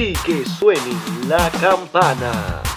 [0.00, 0.94] y que suene
[1.28, 2.69] la campana.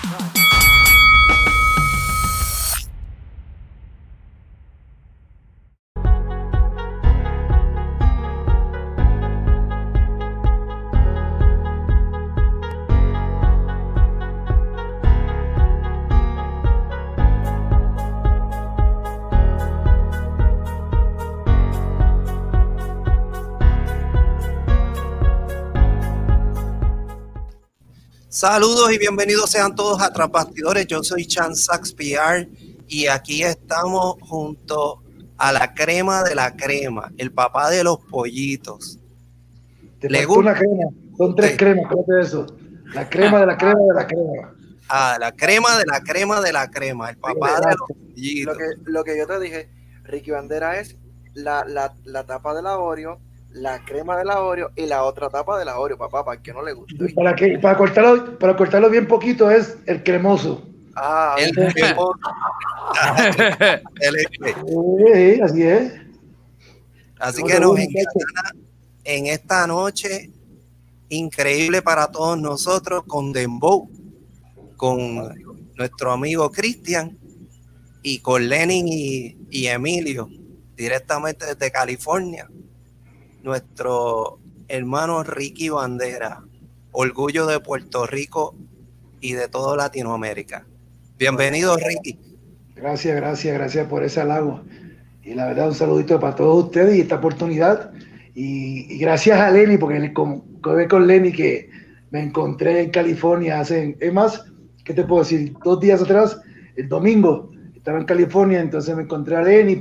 [28.43, 30.86] Saludos y bienvenidos sean todos a Trapastidores.
[30.88, 32.45] Yo soy Chan Sax PR
[32.89, 35.02] y aquí estamos junto
[35.38, 39.00] a la crema de la crema, el papá de los pollitos.
[40.02, 40.89] ¿Le gusta una crema?
[41.17, 42.45] Son tres cremas, de eso.
[42.94, 44.56] La crema de la crema de la crema.
[44.89, 48.58] Ah, la crema de la crema de la crema, el papá de los pollitos.
[48.58, 49.70] Lo que, lo que yo te dije,
[50.03, 50.98] Ricky Bandera es
[51.34, 53.22] la, la, la tapa del Oreo
[53.54, 56.54] la crema de la Oreo y la otra tapa de la Oreo, papá, para que
[56.54, 57.14] no le guste.
[57.14, 60.68] Para, que, para, cortarlo, para cortarlo bien poquito es el cremoso.
[60.95, 62.20] Ah, el cremoso.
[65.14, 65.94] sí, así es.
[67.20, 68.20] Así que nos encanta
[69.04, 70.32] en esta noche
[71.10, 73.90] increíble para todos nosotros con Dembow,
[74.76, 75.34] con
[75.76, 77.17] nuestro amigo Cristian
[78.02, 80.28] y con Lenin y, y Emilio,
[80.76, 82.50] directamente desde California
[83.44, 86.41] nuestro hermano Ricky Bandera,
[86.91, 88.55] orgullo de Puerto Rico
[89.19, 90.66] y de toda Latinoamérica.
[91.19, 92.17] Bienvenido, Ricky.
[92.75, 94.61] Gracias, gracias, gracias por ese halago.
[95.23, 97.91] Y la verdad, un saludito para todos ustedes y esta oportunidad.
[98.33, 101.69] Y, gracias a Lenny, porque con, con Lenny que
[102.11, 104.45] me encontré en California hace, es más,
[104.83, 105.53] ¿qué te puedo decir?
[105.64, 106.39] Dos días atrás,
[106.75, 109.80] el domingo, estaba en California, entonces me encontré a Lenny,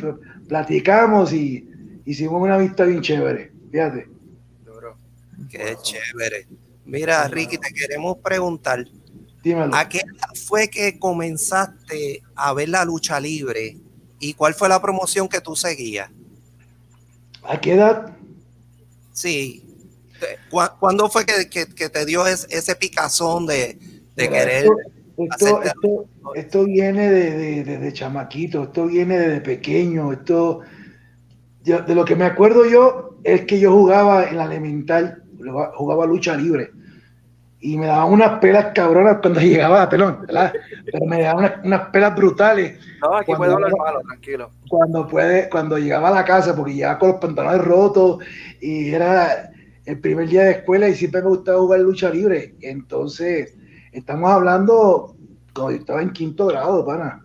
[0.48, 1.68] platicamos y
[2.04, 3.51] hicimos una vista bien chévere.
[3.72, 4.06] Fíjate.
[5.50, 6.46] Qué chévere.
[6.84, 8.84] Mira, Ricky, te queremos preguntar.
[9.42, 9.74] Dímelo.
[9.74, 13.78] ¿A qué edad fue que comenzaste a ver la lucha libre
[14.20, 16.10] y cuál fue la promoción que tú seguías?
[17.42, 18.16] ¿A qué edad?
[19.12, 19.64] Sí.
[20.78, 23.78] ¿Cuándo fue que, te dio ese, picazón de,
[24.16, 24.66] querer?
[26.34, 30.60] Esto, viene de, de, chamaquito, esto viene desde pequeño, esto
[31.62, 35.22] de lo que me acuerdo yo es que yo jugaba en la elemental,
[35.74, 36.70] jugaba lucha libre.
[37.60, 40.52] Y me daban unas pelas cabronas cuando llegaba a pelón, ¿verdad?
[40.84, 42.78] Pero me daban unas, pelas brutales.
[43.00, 44.50] No, aquí puedo hablar malo, tranquilo.
[44.68, 48.18] Cuando, puede, cuando llegaba a la casa, porque llegaba con los pantalones rotos
[48.60, 49.50] y era
[49.84, 52.54] el primer día de escuela y siempre me gustaba jugar lucha libre.
[52.60, 53.56] Entonces,
[53.92, 55.14] estamos hablando
[55.54, 57.24] cuando yo estaba en quinto grado, pana.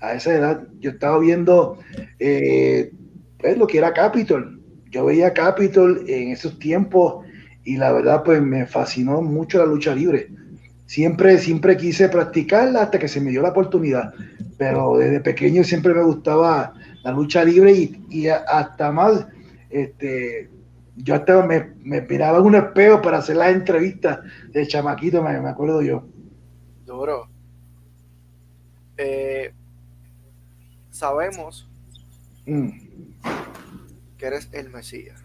[0.00, 1.78] A esa edad, yo estaba viendo
[2.18, 2.90] eh,
[3.38, 4.59] pues, lo que era Capitol.
[4.90, 7.24] Yo veía Capitol en esos tiempos
[7.64, 10.28] y la verdad pues me fascinó mucho la lucha libre.
[10.86, 14.12] Siempre, siempre quise practicarla hasta que se me dio la oportunidad,
[14.58, 16.74] pero desde pequeño siempre me gustaba
[17.04, 17.72] la lucha libre
[18.08, 19.26] y, hasta más,
[19.70, 20.50] este,
[20.96, 24.18] yo hasta me, me miraba en un espejo para hacer las entrevistas
[24.50, 26.04] de chamaquito, me, acuerdo yo.
[26.84, 27.28] Duro.
[28.96, 29.52] Eh,
[30.90, 31.66] sabemos
[32.44, 32.90] mm
[34.20, 35.24] que eres el Mesías.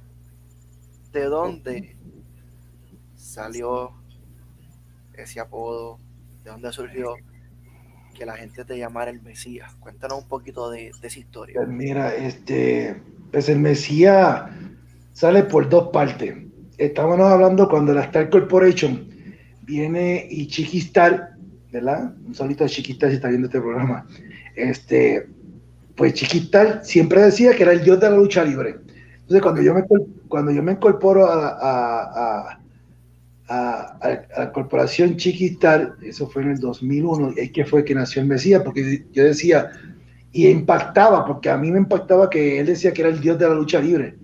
[1.12, 1.98] ¿De dónde
[3.14, 3.92] salió
[5.14, 6.00] ese apodo?
[6.46, 7.16] ¿De dónde surgió
[8.18, 9.76] que la gente te llamara el Mesías?
[9.82, 11.56] Cuéntanos un poquito de, esa historia.
[11.58, 13.02] Pues mira, este,
[13.32, 14.50] pues el Mesías
[15.12, 16.34] sale por dos partes.
[16.78, 19.12] Estábamos hablando cuando la Star Corporation
[19.64, 21.32] viene y Chiquistar,
[21.70, 22.16] ¿verdad?
[22.26, 24.08] Un solito de Chiquistar si está viendo este programa.
[24.56, 25.28] Este,
[25.96, 28.78] pues Chiquistar siempre decía que era el dios de la lucha libre.
[29.22, 29.84] Entonces, cuando yo me,
[30.28, 32.60] cuando yo me incorporo a,
[33.48, 38.62] la corporación Chiquistar, eso fue en el 2001, es que fue que nació el Mesías,
[38.64, 39.72] porque yo decía,
[40.32, 43.48] y impactaba, porque a mí me impactaba que él decía que era el dios de
[43.48, 44.16] la lucha libre.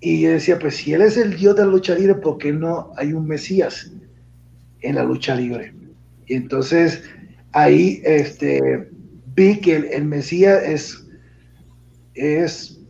[0.00, 2.52] Y yo decía, pues si él es el dios de la lucha libre, ¿por qué
[2.52, 3.90] no hay un Mesías
[4.80, 5.74] en la lucha libre?
[6.26, 7.02] Y entonces
[7.52, 8.90] ahí este,
[9.34, 11.06] vi que el, Mesías es,
[12.14, 12.80] es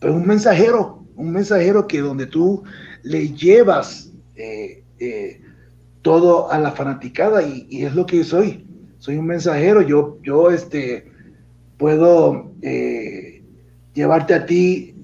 [0.00, 2.62] pues, un mensajero, un mensajero que donde tú
[3.02, 5.40] le llevas eh, eh,
[6.02, 8.66] todo a la fanaticada y, es lo que soy.
[8.98, 11.10] Soy un mensajero, yo, yo este,
[11.76, 13.42] puedo eh,
[13.94, 14.94] llevarte a ti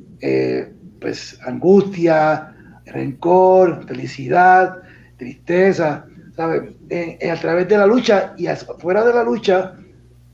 [1.00, 2.56] pues angustia,
[2.86, 4.82] rencor, felicidad,
[5.16, 6.74] tristeza, ¿sabes?
[7.30, 8.46] a través de la lucha y
[8.78, 9.76] fuera de la lucha,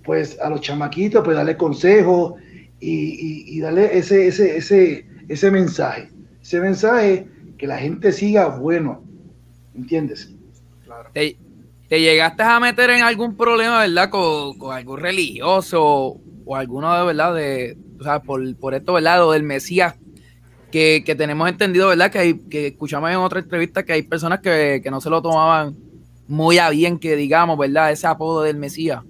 [0.05, 2.37] pues a los chamaquitos, pues darle consejo
[2.81, 6.11] y, darle ese, ese, ese, ese mensaje,
[6.43, 9.03] ese mensaje que la gente siga bueno,
[9.75, 10.33] ¿Entiendes?
[10.85, 11.11] Claro.
[11.13, 11.37] ¿Te,
[11.89, 17.05] te llegaste a meter en algún problema, verdad, con, con algún religioso o alguno de
[17.05, 19.19] verdad de, o sea, por, por esto, ¿verdad?
[19.19, 19.97] Lo del Mesías,
[20.71, 22.11] que, que tenemos entendido, ¿verdad?
[22.11, 25.21] Que, hay, que escuchamos en otra entrevista que hay personas que, que no se lo
[25.21, 25.77] tomaban
[26.29, 27.91] muy a bien, que digamos, ¿verdad?
[27.91, 29.03] Ese apodo del Mesías.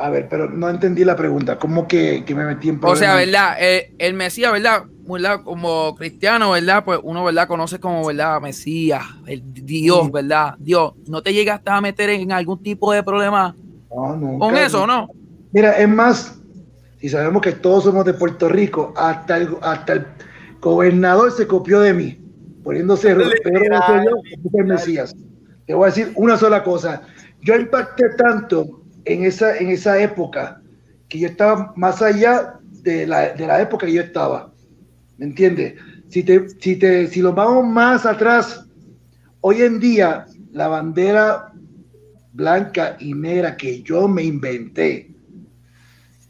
[0.00, 1.58] A ver, pero no entendí la pregunta.
[1.58, 2.98] ¿Cómo que, que me metí en O problemas?
[3.00, 3.56] sea, ¿verdad?
[3.60, 4.84] Eh, el Mesías, ¿verdad?
[5.08, 5.42] ¿verdad?
[5.42, 6.84] Como cristiano, ¿verdad?
[6.84, 7.48] Pues uno, ¿verdad?
[7.48, 8.40] Conoce como, ¿verdad?
[8.40, 10.12] Mesías, el Dios.
[10.12, 10.54] ¿verdad?
[10.58, 13.56] Dios, ¿no te llegaste a meter en algún tipo de problema
[13.94, 14.46] No, nunca.
[14.46, 15.08] con eso, no?
[15.50, 16.38] Mira, es más,
[17.00, 20.06] si sabemos que todos somos de Puerto Rico, hasta el, hasta el
[20.60, 22.20] gobernador se copió de mí,
[22.62, 23.30] poniéndose Pedro
[23.70, 24.16] Rosselló,
[24.52, 25.16] el Mesías.
[25.66, 27.02] Te voy a decir una sola cosa.
[27.42, 30.60] Yo impacté tanto en esa, en esa época
[31.08, 34.52] que yo estaba más allá de la, de la época que yo estaba.
[35.16, 35.74] ¿Me entiendes?
[36.08, 38.66] Si, te, si, te, si lo vamos más atrás,
[39.40, 41.52] hoy en día la bandera
[42.32, 45.10] blanca y negra que yo me inventé,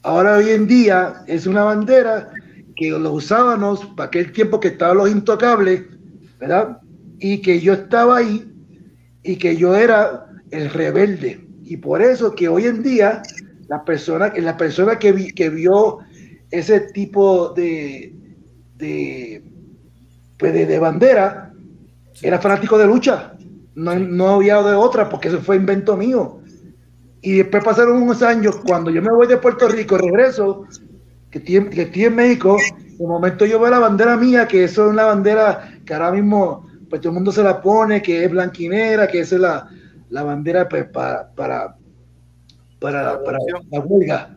[0.02, 2.30] ahora hoy en día es una bandera
[2.76, 5.82] que lo usábamos para aquel tiempo que estaban los intocables,
[6.38, 6.78] ¿verdad?
[7.18, 8.50] Y que yo estaba ahí
[9.22, 11.47] y que yo era el rebelde.
[11.70, 13.22] Y por eso que hoy en día
[13.68, 15.98] la persona, la persona que, vi- que vio
[16.50, 18.14] ese tipo de,
[18.78, 19.42] de,
[20.38, 21.52] pues de, de bandera
[22.22, 23.34] era fanático de lucha.
[23.74, 26.38] No, no había de otra porque eso fue invento mío.
[27.20, 30.64] Y después pasaron unos años, cuando yo me voy de Puerto Rico, regreso,
[31.30, 32.56] que estoy, en- que estoy en México,
[32.98, 36.66] de momento yo veo la bandera mía, que eso es una bandera que ahora mismo
[36.88, 39.68] pues todo el mundo se la pone, que es blanquinera, que esa es la,
[40.10, 41.76] la bandera pues, para, para,
[42.80, 43.38] para, para
[43.70, 44.36] la huelga,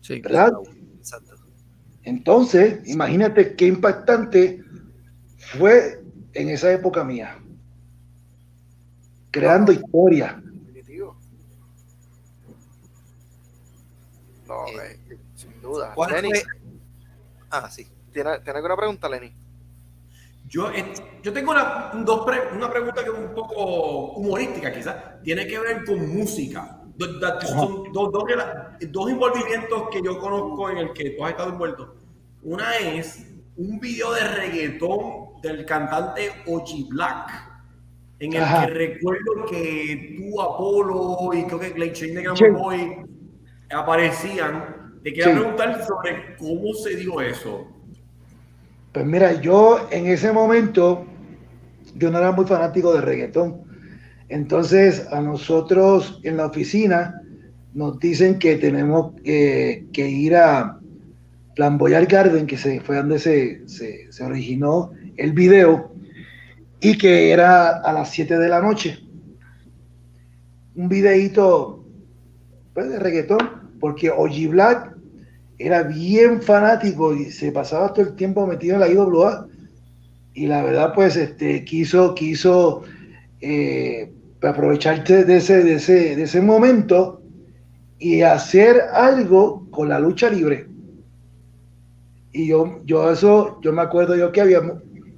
[0.00, 0.20] Sí.
[0.20, 0.52] ¿verdad?
[0.98, 1.34] Exacto.
[2.02, 4.62] Entonces, imagínate qué impactante
[5.58, 6.02] fue
[6.34, 7.38] en esa época mía,
[9.30, 10.42] creando historia.
[10.44, 11.16] Definitivo.
[14.46, 15.92] No, Eh, eh, sin duda.
[15.94, 16.42] ¿Cuál Lenny, fue?
[17.50, 17.86] Ah, sí.
[18.12, 19.32] ¿tiene, ¿tiene alguna pregunta, Lenny?
[20.54, 20.84] Yo, eh,
[21.20, 25.20] yo tengo una, dos pre- una pregunta que es un poco humorística, quizás.
[25.24, 26.80] Tiene que ver con música.
[26.96, 31.96] Do- Son dos, dos, envolvimientos que yo conozco en el que tú has estado envuelto.
[32.44, 37.32] Una es un video de reggaetón del cantante Oji Black,
[38.20, 38.66] en el Ajá.
[38.66, 42.36] que recuerdo que tú, Apolo y creo que Clay Chain de Gran.
[42.54, 42.96] Boy
[43.74, 45.00] aparecían.
[45.02, 45.40] Te quería Sí.
[45.40, 47.66] preguntar sobre cómo se dio eso.
[48.94, 51.04] Pues mira, yo en ese momento,
[51.96, 53.62] yo no era muy fanático de reggaetón.
[54.28, 57.20] Entonces, a nosotros en la oficina
[57.74, 60.78] nos dicen que tenemos que ir a
[61.56, 65.92] Flamboyant Garden, que se, fue donde se, se- se originó el video,
[66.80, 68.98] y que era a las 7 de la noche.
[70.76, 71.84] Un videíto
[72.74, 74.93] pues, de reggaetón, porque Oji Black
[75.58, 79.46] era bien fanático y se pasaba todo el tiempo metido en la IWA.
[80.34, 82.82] Y la verdad, pues, este, quiso, quiso
[83.40, 84.12] eh,
[84.42, 87.22] aprovecharse de ese, de, ese, de ese momento
[87.98, 90.66] y hacer algo con la lucha libre.
[92.32, 94.60] Y yo, yo eso, yo me acuerdo yo que había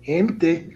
[0.02, 0.70] gente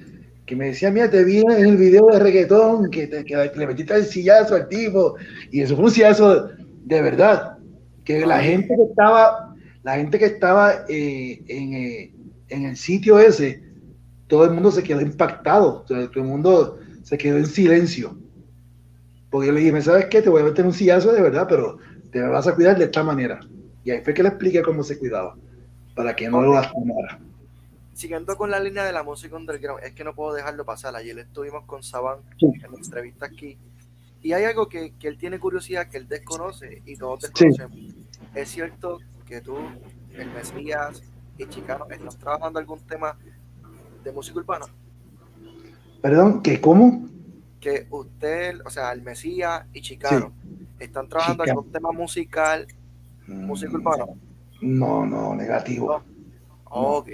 [0.51, 3.67] que me decía, mira, te vi en el video de reggaetón, que, te, que le
[3.69, 5.15] metiste el sillazo al tipo,
[5.53, 6.49] y eso fue un sillazo
[6.85, 7.57] de verdad,
[8.05, 9.50] que la gente que estaba,
[9.83, 12.13] la gente que estaba eh, en, eh,
[12.49, 13.63] en el sitio ese,
[14.27, 18.17] todo el mundo se quedó impactado, o sea, todo el mundo se quedó en silencio.
[19.31, 20.23] Porque yo le dije, ¿sabes qué?
[20.23, 21.79] Te voy a meter un sillazo de verdad, pero
[22.11, 23.41] te vas a cuidar de esta manera.
[23.85, 25.37] Y ahí fue que le expliqué cómo se cuidaba,
[25.95, 27.19] para que no lo lastimara.
[27.95, 30.97] Siguiendo con la línea de la música underground, es que no puedo dejarlo pasar.
[30.97, 32.47] Ayer estuvimos con Saban Sí.
[32.47, 33.57] en la entrevista aquí.
[34.23, 37.79] Y hay algo que, que él tiene curiosidad, que él desconoce y todos desconocemos.
[38.35, 39.57] Es cierto que tú,
[40.13, 41.03] el Mesías
[41.39, 43.17] y Chicano, estás trabajando algún tema
[44.03, 44.67] de música urbana.
[46.03, 47.09] Perdón, ¿que cómo?
[47.61, 50.33] Que usted, o sea, el Mesías y Chicano,
[50.81, 52.67] están trabajando algún tema musical,
[53.29, 54.07] música urbana.
[54.63, 56.03] No, no, negativo.
[56.65, 57.11] Ok.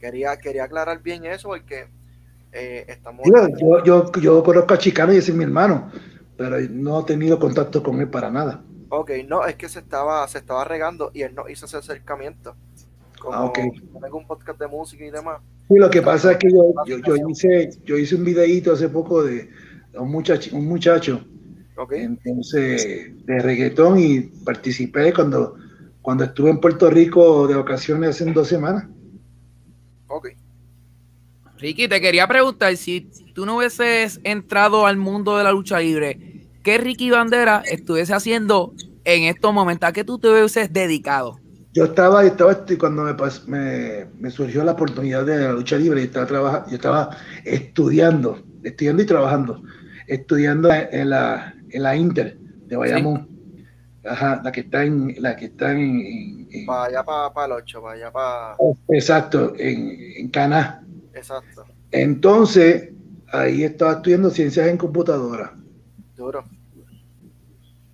[0.00, 1.86] Quería, quería aclarar bien eso porque
[2.50, 3.22] eh, estamos.
[3.24, 5.92] Digo, yo, yo, yo conozco a Chicano y ese es mi hermano,
[6.36, 8.64] pero no he tenido contacto con él para nada.
[8.94, 12.54] Ok, no, es que se estaba, se estaba regando y él no hizo ese acercamiento.
[13.18, 13.58] Como Ah, ok.
[14.02, 15.40] tengo un podcast de música y demás.
[15.68, 18.90] Sí, lo que pasa es que yo, yo, yo hice, yo hice un videíto hace
[18.90, 19.48] poco de
[19.94, 21.24] un muchacho, un muchacho
[21.90, 25.56] entonces, de reggaetón y participé cuando,
[26.02, 28.84] cuando estuve en Puerto Rico de vacaciones hace dos semanas.
[30.08, 30.28] ok.
[31.58, 36.31] Ricky, te quería preguntar si tú no hubieses entrado al mundo de la lucha libre,
[36.62, 38.72] ¿qué Ricky Bandera estuviese haciendo
[39.04, 39.88] en estos momentos?
[39.88, 41.38] ¿A qué tú te hubieses dedicado?
[41.74, 43.14] Yo estaba, estaba este, cuando me,
[43.46, 48.42] me, me surgió la oportunidad de la lucha libre, yo estaba, trabaja- yo estaba estudiando,
[48.62, 49.62] estudiando y trabajando,
[50.06, 53.28] estudiando en la, en la Inter de Bayamón,
[54.04, 57.52] Ajá, la que está en, la que está en, en- en- Para allá, para, el
[57.52, 58.56] 8, para allá, para.
[58.88, 60.84] exacto, en, en Caná.
[61.14, 61.64] Exacto.
[61.92, 62.90] Entonces,
[63.32, 65.56] ahí estaba estudiando ciencias en computadora.
[66.22, 66.44] Duro.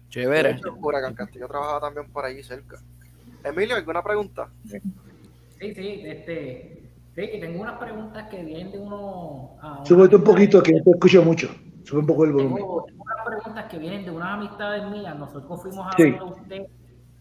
[0.09, 0.61] Chévere.
[0.81, 2.79] Huracán Castillo trabajaba también por allí cerca.
[3.45, 4.51] Emilio, ¿alguna pregunta?
[4.65, 10.63] Sí, sí, este, sí, tengo unas preguntas que vienen de uno a Súbete un poquito,
[10.63, 11.49] que no te escucho mucho.
[11.85, 12.57] Sube un poco el volumen.
[12.57, 15.19] Tengo, tengo unas preguntas que vienen de unas amistades mías.
[15.19, 16.03] Nosotros fuimos a Sí.
[16.05, 16.67] verlo a usted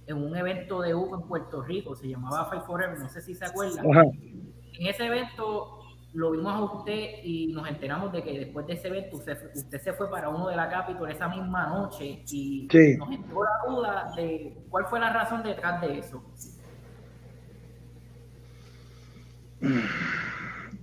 [0.07, 3.35] en un evento de Hugo en Puerto Rico, se llamaba Fight Forever, no sé si
[3.35, 3.85] se acuerdan.
[3.91, 4.03] Ajá.
[4.03, 5.79] En ese evento
[6.13, 9.81] lo vimos a usted y nos enteramos de que después de ese evento usted, usted
[9.81, 12.97] se fue para uno de la Capitol esa misma noche y Sí.
[12.97, 16.23] nos entró la duda de cuál fue la razón detrás de eso.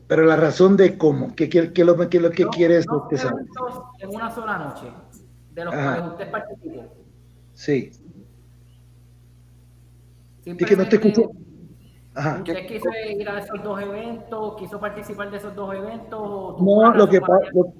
[0.06, 3.34] Pero la razón de cómo, ¿qué, qué, lo, qué lo que quieres este, saber?
[3.42, 4.86] eventos en una sola noche,
[5.52, 5.94] de los Ajá.
[5.94, 6.94] cuales usted participó.
[7.54, 7.90] Sí.
[10.44, 11.30] Sí, que no te escucho.
[12.16, 14.54] ¿Usted quiso ir a esos dos eventos?
[14.58, 16.18] ¿Quiso participar de esos dos eventos?
[16.20, 17.72] o No, lo que para- lo-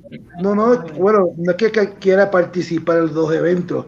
[0.42, 3.86] no, no, bueno, no es que que quiera participar en los dos eventos,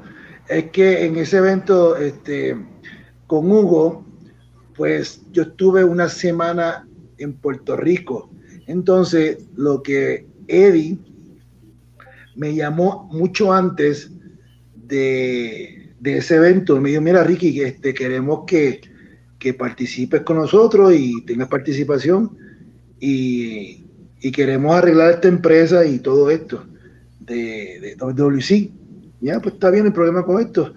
[0.49, 2.57] es que en ese evento, este,
[3.27, 4.05] con Hugo,
[4.77, 6.87] pues yo estuve una semana
[7.19, 8.31] en Puerto Rico.
[8.69, 10.99] Entonces, lo que Eddie
[12.37, 14.13] me llamó mucho antes
[14.77, 18.81] de, de ese evento, me dijo, mira Ricky, este, queremos que,
[19.47, 22.37] que participes con nosotros y tengas participación
[22.99, 23.85] y,
[24.21, 26.67] y queremos arreglar esta empresa y todo esto
[27.21, 28.73] de, de WC.
[29.21, 30.75] Ya, pues está bien el problema con esto.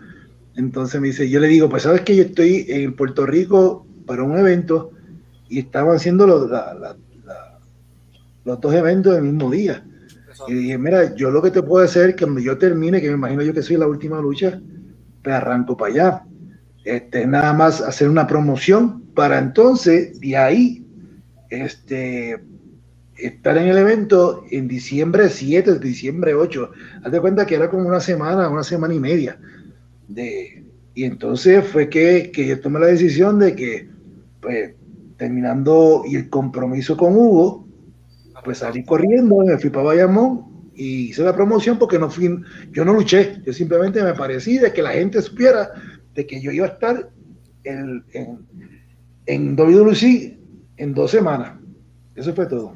[0.56, 4.24] Entonces me dice, yo le digo, pues sabes que yo estoy en Puerto Rico para
[4.24, 4.92] un evento
[5.48, 7.60] y estaban haciendo los, la- la- la-
[8.46, 9.84] los dos eventos el mismo día.
[10.46, 13.08] Y dije, mira, yo lo que te puedo hacer es que cuando yo termine, que
[13.10, 14.62] me imagino yo que soy la última lucha,
[15.24, 16.26] pues arranco para allá.
[16.84, 20.86] Este, nada más hacer una promoción para entonces, de ahí,
[21.50, 22.40] este,
[23.18, 26.72] estar en el evento en diciembre 7, diciembre 8.
[27.04, 29.38] Haz de cuenta que era como una semana, una semana y media.
[30.08, 33.90] De, y entonces fue que, yo tomé la decisión de que,
[34.42, 34.74] pues,
[35.18, 37.68] terminando y el compromiso con Hugo,
[38.44, 42.40] pues salí corriendo, me fui para Bayamón y hice la promoción porque no fui,
[42.72, 45.72] yo no luché, yo simplemente me parecí de que la gente supiera
[46.20, 47.10] de que yo iba a estar
[47.64, 48.46] en, en,
[49.26, 50.38] en WWC
[50.76, 51.58] en dos semanas.
[52.14, 52.76] Eso fue todo.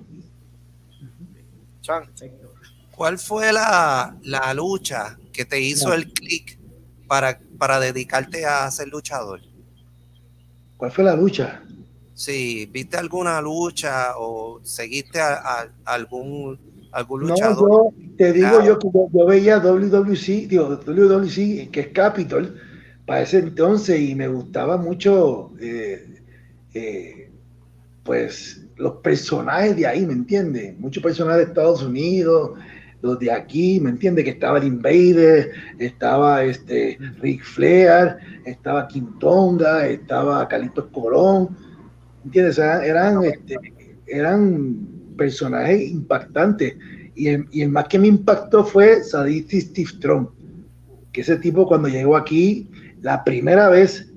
[2.95, 5.95] ¿Cuál fue la, la lucha que te hizo No.
[5.95, 6.57] el clic
[7.05, 9.41] para, para dedicarte a ser luchador?
[10.77, 11.61] ¿Cuál fue la lucha?
[12.13, 16.57] Si viste alguna lucha o seguiste a, a- algún,
[16.93, 17.69] algún No, luchador.
[17.97, 18.65] yo te digo Claro.
[18.65, 22.57] yo que yo, yo veía WWC, digo, WWC, que es Capitol,
[23.05, 26.21] para ese entonces, y me gustaba mucho, eh,
[26.73, 27.29] eh,
[28.03, 30.77] pues, los personajes de ahí, ¿me entiendes?
[30.79, 32.51] Muchos personajes de Estados Unidos,
[33.01, 34.23] los de aquí, ¿me entiendes?
[34.23, 41.49] Que estaba el Invader, estaba este Rick Flair, estaba Quintonga, estaba Calixto Colón,
[42.23, 42.55] ¿entiendes?
[42.55, 43.57] Sea, eran, este,
[44.07, 46.77] eran personajes impactantes.
[47.15, 50.27] Y el, y el más que me impactó fue Sadisty Steve Strong,
[51.11, 52.69] que ese tipo cuando llegó aquí,
[53.03, 54.11] la primera vez,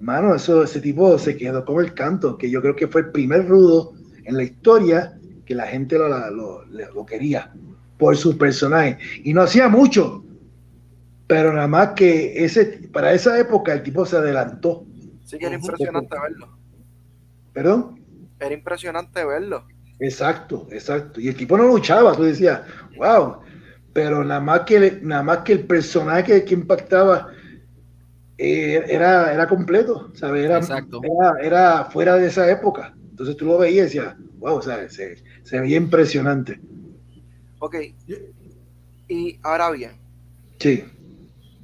[0.00, 3.10] mano, eso, ese tipo se quedó con el canto, que yo creo que fue el
[3.12, 3.94] primer rudo
[4.24, 7.52] en la historia que la gente lo, lo- lo- quería
[7.98, 8.98] por su personaje.
[9.24, 10.24] Y no hacía mucho,
[11.26, 14.86] pero nada más que ese, para esa época el tipo se adelantó.
[15.24, 16.58] sí que era impresionante verlo.
[17.52, 18.00] ¿Perdón?
[18.40, 19.66] Era impresionante verlo.
[19.98, 21.20] Exacto, exacto.
[21.20, 22.62] Y el tipo no luchaba, tú decías,
[22.96, 23.40] wow.
[23.92, 27.28] Pero nada más que, nada más que el personaje que impactaba
[28.42, 30.44] eh, era, era completo, ¿sabes?
[30.44, 30.58] Era.
[31.02, 32.94] Era, era fuera de esa época.
[33.10, 36.60] Entonces tú lo veías y decías, wow, o sea, se, se veía impresionante.
[37.60, 37.74] Ok.
[39.08, 40.00] Y ahora bien,
[40.60, 40.84] Sí,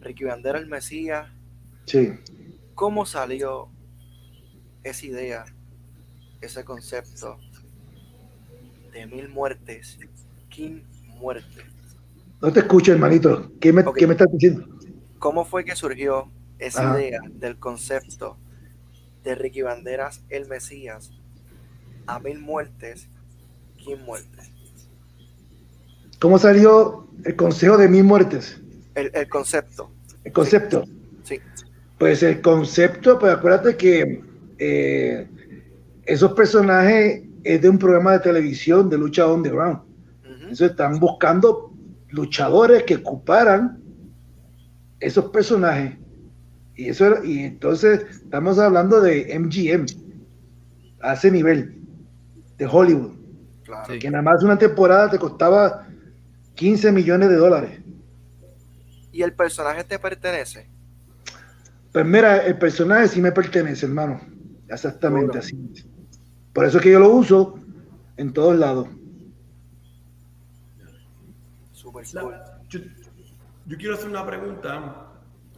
[0.01, 1.29] Ricky Bandera, el Mesías,
[1.87, 2.13] sí.
[2.75, 3.73] ¿cómo salió
[4.83, 5.45] esa idea,
[6.41, 7.39] ese concepto
[8.93, 9.99] de mil muertes,
[10.49, 11.73] King muerte?
[12.41, 13.53] No te escucho, hermanito.
[13.61, 13.99] ¿Qué me, Ok.
[13.99, 14.67] qué me estás diciendo?
[15.19, 17.01] ¿Cómo fue que surgió esa Ajá.
[17.01, 18.39] idea del concepto
[19.25, 21.11] de Ricky Banderas, el Mesías,
[22.07, 23.09] a mil muertes,
[23.77, 24.43] King Muerte.
[26.21, 28.61] ¿Cómo salió el consejo de mil muertes?
[28.95, 29.91] El, el concepto.
[30.25, 30.85] El concepto.
[31.25, 31.41] Sí.
[31.99, 34.23] Pues el concepto, pues acuérdate que
[34.59, 35.29] eh,
[36.05, 39.79] esos personajes es de un programa de televisión de lucha underground.
[39.79, 40.33] Ujú.
[40.35, 41.73] Entonces están buscando
[42.11, 43.83] luchadores que ocuparan
[45.01, 45.97] esos personajes.
[46.77, 49.87] Y eso era- y entonces estamos hablando de MGM
[51.01, 51.81] a ese nivel
[52.59, 53.17] de Hollywood,
[53.65, 53.93] Claro.
[53.93, 53.99] Sí.
[53.99, 55.87] que nada más una temporada te costaba
[56.55, 57.81] 15 millones de dólares.
[59.13, 60.69] ¿Y el personaje te pertenece?
[61.93, 64.21] Pues mira, el personaje sí me pertenece, hermano.
[64.69, 65.57] Exactamente así.
[66.53, 67.59] Por eso es que yo lo uso
[68.19, 68.89] en todos lados.
[71.73, 72.35] Super La- cool.
[72.69, 72.81] yo,
[73.67, 75.06] yo quiero hacer una pregunta,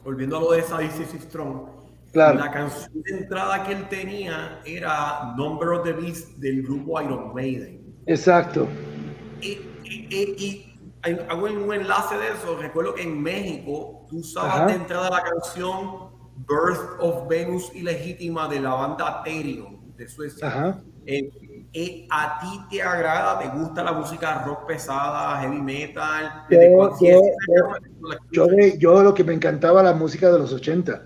[0.09, 1.67] volviendo a lo de Sadie Strong.
[2.13, 2.39] Claro.
[2.39, 7.35] La canción de entrada que él tenía era Number of the Beast del grupo Iron
[7.35, 7.95] Maiden.
[8.07, 8.67] Exacto.
[9.43, 12.57] Y, y- y- y hay- hago un enlace de eso.
[12.59, 14.67] Recuerdo que en México tú usabas Ajá.
[14.69, 16.09] de entrada la canción
[16.49, 20.49] Birth of Venus Ilegítima de la banda Therion de Suecia.
[20.49, 20.81] Ajá.
[21.05, 21.31] Eh,
[21.73, 23.39] eh, ¿A ti te agrada?
[23.39, 26.45] ¿Te gusta la música rock pesada, heavy metal?
[26.51, 27.23] Yo- ¿Desde cuándo- yo-?
[28.33, 31.03] Yo, de- yo lo que me encantaba la música de los 80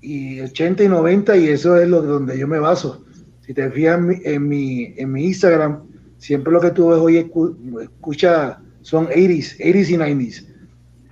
[0.00, 3.04] y 80 y 90 y eso es lo donde yo me baso.
[3.40, 5.82] Si te fijas en mi, en mi, en mi Instagram,
[6.18, 10.44] siempre lo que tú ves hoy escu- escucha son 80s, 80s y 90s.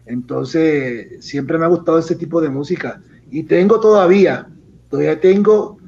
[0.06, 3.00] Entonces, siempre me ha gustado ese tipo de música.
[3.30, 4.46] Y tengo todavía,
[4.88, 5.78] todavía tengo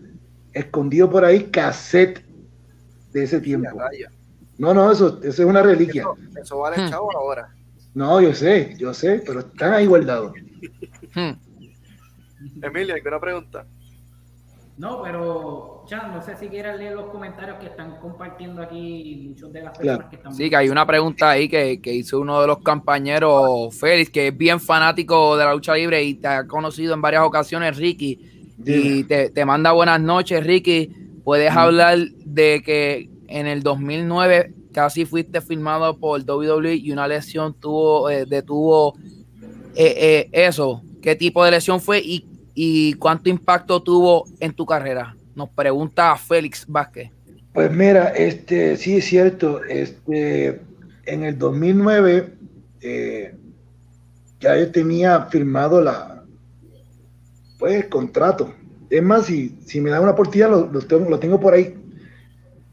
[0.52, 2.24] escondido por ahí cassette
[3.18, 3.68] de ese tiempo.
[4.58, 6.02] No, no, eso, eso es una reliquia.
[6.02, 6.88] Eso, eso vale Hmm.
[6.90, 7.54] chavo ahora.
[7.94, 10.32] No, yo sé, yo sé, pero están ahí guardados.
[11.14, 11.32] Hmm.
[12.62, 13.66] Emilio, ¿alguna pregunta?
[14.76, 19.52] No, pero Chan, no sé si quieres leer los comentarios que están compartiendo aquí muchos
[19.52, 19.98] de las Claro.
[19.98, 22.58] personas que están Sí, que hay una pregunta ahí que, que hizo uno de los
[22.58, 27.00] compañeros, Félix, que es bien fanático de la lucha libre y te ha conocido en
[27.00, 28.54] varias ocasiones, Ricky.
[28.64, 31.07] Y te, te manda buenas noches, Ricky.
[31.28, 37.52] Puedes hablar de que en el 2009 casi fuiste filmado por WWE y una lesión
[37.52, 38.96] tuvo, eh, detuvo
[39.76, 40.82] eh, eh, eso.
[41.02, 45.14] ¿Qué tipo de lesión fue y, y cuánto impacto tuvo en tu carrera?
[45.34, 47.10] Nos pregunta Félix Vázquez.
[47.52, 50.62] Pues mira, este, sí es cierto, este,
[51.04, 52.32] en el 2009
[52.80, 53.34] eh,
[54.40, 56.24] ya yo tenía firmado la,
[57.58, 58.54] pues, el contrato.
[58.90, 61.74] Es más, si, si me da una oportunidad, lo, lo tengo, lo tengo por ahí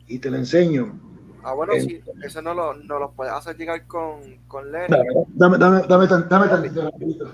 [0.08, 1.00] y te lo enseño.
[1.44, 1.82] Ah, bueno, Eh.
[1.82, 4.96] sí, eso no lo, no lo puedes hacer llegar con, con Lenny.
[5.36, 7.32] Dame, dame, dame, tan- dame tantito, rapidito.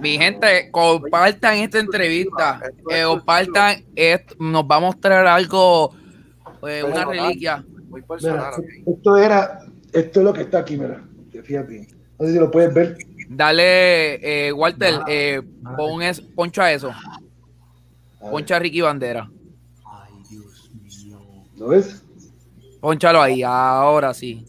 [0.00, 2.60] Mi gente, compartan esta entrevista.
[2.90, 4.34] eh, compartan esto.
[4.38, 5.94] Nos va a mostrar algo,
[6.68, 7.64] eh, una reliquia.
[7.88, 8.64] Muy Mira, personal, ok.
[8.86, 9.60] esto era,
[9.92, 11.86] esto es lo que está aquí, mira, te fijas bien.
[12.18, 12.98] No sé si lo puedes ver.
[13.28, 15.40] Dale, eh, Walter, eh,
[15.76, 16.90] pon es, poncha eso.
[16.90, 17.23] A ver,
[18.30, 19.30] Poncha a Ricky Bandera.
[21.56, 22.02] ¿Lo ves?
[22.80, 24.44] Ponchalo ahí, ahora sí.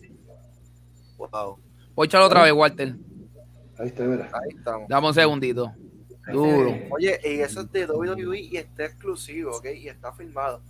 [1.17, 1.57] Wow.
[1.93, 2.95] Ponchalo otra vez, Walter.
[3.77, 4.29] Ahí está, mira.
[4.33, 4.87] Ahí estamos.
[4.89, 5.71] Dame un segundito.
[6.31, 6.73] Duro.
[6.89, 9.67] Oye, y eso es de WWE y está exclusivo, ¿ok?
[9.77, 10.61] Y está filmado.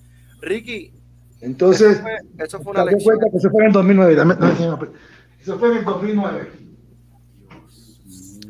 [0.41, 0.93] Ricky,
[1.39, 3.17] Entonces, eso fue, eso fue una lección.
[3.17, 4.15] cuenta que fue en el 2009.
[4.15, 4.87] Dame, dame, dame.
[5.41, 6.51] Eso fue en el 2009.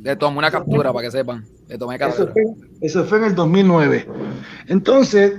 [0.01, 1.45] Le tomé una captura para que sepan.
[1.67, 2.43] Le tomé Eso fue,
[2.81, 4.07] eso fue en el 2009.
[4.67, 5.33] Entonces,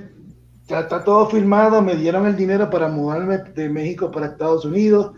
[0.66, 1.82] ya está todo firmado.
[1.82, 5.12] Me dieron el dinero para mudarme de México para Estados Unidos.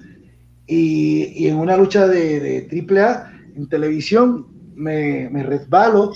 [0.66, 6.12] Y, y en una lucha de, de AAA en televisión, me, me resbalo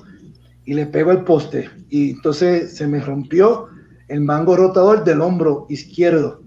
[0.65, 1.69] y le pego el poste.
[1.89, 3.69] Y entonces se me rompió
[4.09, 6.43] el mango rotador del hombro izquierdo.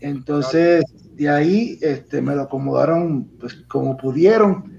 [0.00, 4.72] Entonces, de ahí este, me lo acomodaron pues, como pudieron.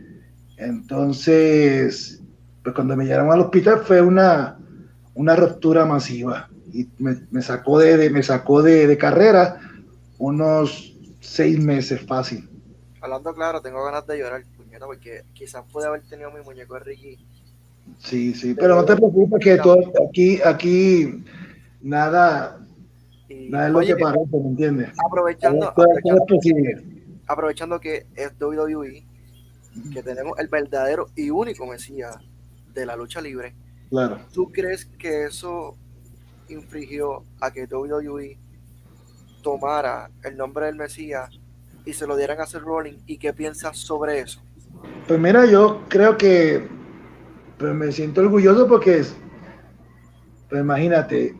[0.58, 2.21] Entonces,
[2.64, 4.58] pues cuando me llevaron al hospital fue una,
[5.16, 9.60] una ruptura masiva y me, me sacó de, de- me sacó de, de carrera
[10.18, 12.48] unos seis meses fácil.
[13.02, 16.80] Hablando claro, tengo ganas de llorar, puñeta, porque quizás pude haber tenido mi muñeco de
[16.82, 17.18] Ricky.
[17.98, 21.24] Sí, sí, pero no te preocupes que todo aquí, aquí
[21.82, 22.60] nada,
[23.28, 24.90] Y, nada es lo oye, que parece, ¿me entiendes?
[25.04, 26.86] aprovechando, Todo- todo aprovechando, es posible.
[27.28, 29.04] aprovechando que es WWE,
[29.94, 32.16] que tenemos el verdadero y único Mesías
[32.74, 33.56] de la lucha libre,
[33.90, 34.20] Claro.
[34.34, 35.76] ¿tú crees que eso
[36.50, 38.38] infringió a que WWE
[39.42, 41.30] tomara el nombre del Mesías
[41.86, 42.98] y se lo dieran a hacer Rolling?
[43.06, 44.42] ¿Y qué piensas sobre eso?
[45.08, 46.68] Pues mira, yo creo que
[47.58, 49.16] pues me siento orgulloso porque es,
[50.50, 51.36] pues imagínate,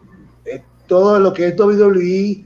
[0.46, 2.46] eh, todo lo que es WWE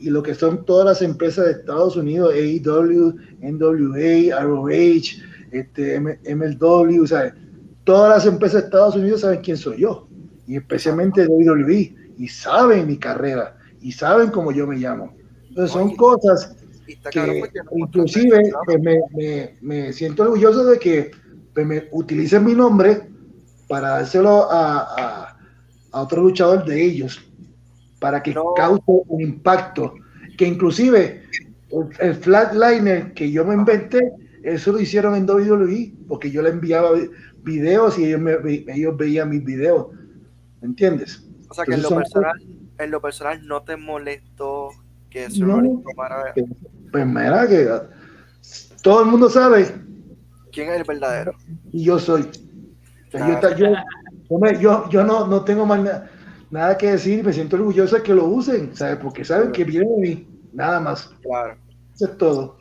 [0.00, 6.20] y lo que son todas las empresas de Estados Unidos, AEW, NWA, ROH, este, M-
[6.24, 7.34] MLW, o sea,
[7.88, 10.06] todas las empresas de Estados Unidos saben quién soy yo,
[10.46, 15.14] y especialmente WWE, y saben mi carrera, y saben cómo yo me llamo.
[15.48, 15.96] Entonces son Oye.
[15.96, 16.54] cosas
[17.10, 21.10] que inclusive pues, me, me- me siento orgulloso de que
[21.54, 23.08] pues, me utilicen mi nombre
[23.68, 25.36] para dárselo a, a-
[25.90, 27.22] a otro luchador de ellos,
[27.98, 28.52] para que No.
[28.54, 29.94] cause un impacto,
[30.36, 31.22] que inclusive
[31.70, 34.12] el, el flatliner que yo me inventé,
[34.54, 37.10] eso lo hicieron en WWE, porque yo le enviaba vi-
[37.42, 39.88] videos y ellos, me- ellos veían mis videos,
[40.60, 41.24] ¿me entiendes?
[41.48, 42.36] O sea que en lo personal,
[42.78, 44.68] en lo personal no te molestó
[45.10, 45.82] que Sir No.
[45.82, 46.34] Tomara
[46.92, 47.68] Pues mira que
[48.82, 49.66] todo el mundo sabe
[50.52, 51.32] quién es el verdadero.
[51.72, 52.28] y yo soy.
[53.12, 56.10] Yo, ta- yo, yo no, no tengo más na-
[56.50, 58.96] nada que decir, me siento orgulloso de que lo usen, ¿sabes?
[58.98, 61.10] Porque saben que viene de mí, nada más.
[61.22, 61.56] Claro.
[61.94, 62.57] Eso es todo.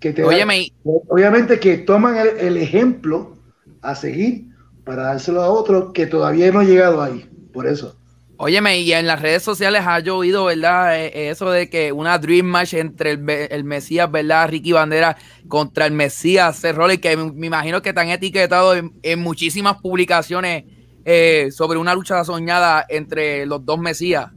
[0.00, 3.36] Que te Óyeme, obviamente que toman el, el ejemplo
[3.82, 4.46] a seguir
[4.84, 7.28] para dárselo a otro que todavía no ha llegado ahí.
[7.52, 7.96] Por eso.
[8.42, 10.98] Óyeme, y en las redes sociales ha oído, ¿verdad?
[10.98, 14.48] Eh, eh, eso de que una Dream Match entre el, el Mesías, ¿verdad?
[14.48, 18.94] Ricky Bandera contra el Mesías Seth Rollins, que me, me imagino que están etiquetados en,
[19.02, 20.64] en muchísimas publicaciones
[21.04, 24.30] eh, sobre una lucha soñada entre los dos Mesías.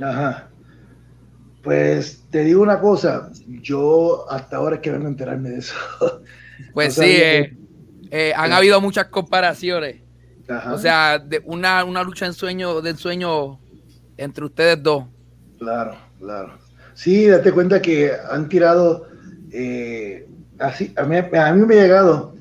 [0.00, 0.51] Ajá.
[1.62, 5.74] Pues te digo una cosa, yo hasta ahora es que vengo a enterarme de eso.
[6.74, 7.56] Pues No sí, eh,
[8.10, 9.96] eh, han habido muchas comparaciones.
[10.48, 10.74] Ajá.
[10.74, 13.58] O sea, de una, una lucha en sueño, de ensueño
[14.16, 15.04] entre ustedes dos.
[15.58, 16.58] Claro, claro.
[16.94, 19.08] Sí, date cuenta que han tirado,
[19.50, 22.34] eh, así, a mí, a mí me ha llegado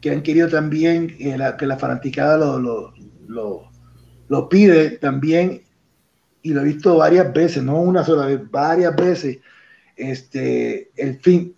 [0.00, 2.94] que han querido también que la, que la fanaticada lo, lo,
[3.26, 3.70] lo,
[4.28, 5.62] lo pide también,
[6.44, 9.38] y lo he visto varias veces, no una sola vez, varias veces,
[9.96, 11.56] este, el fin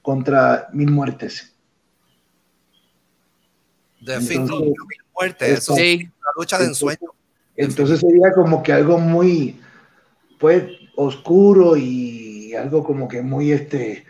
[0.00, 1.52] contra mil muertes.
[4.00, 4.74] De Entonces, fin, mil
[5.12, 7.10] muertes, eso es Sí, una lucha de ensueño.
[7.56, 9.60] Entonces sería como que algo muy,
[10.38, 10.64] pues,
[10.96, 14.04] oscuro y algo como que muy, este,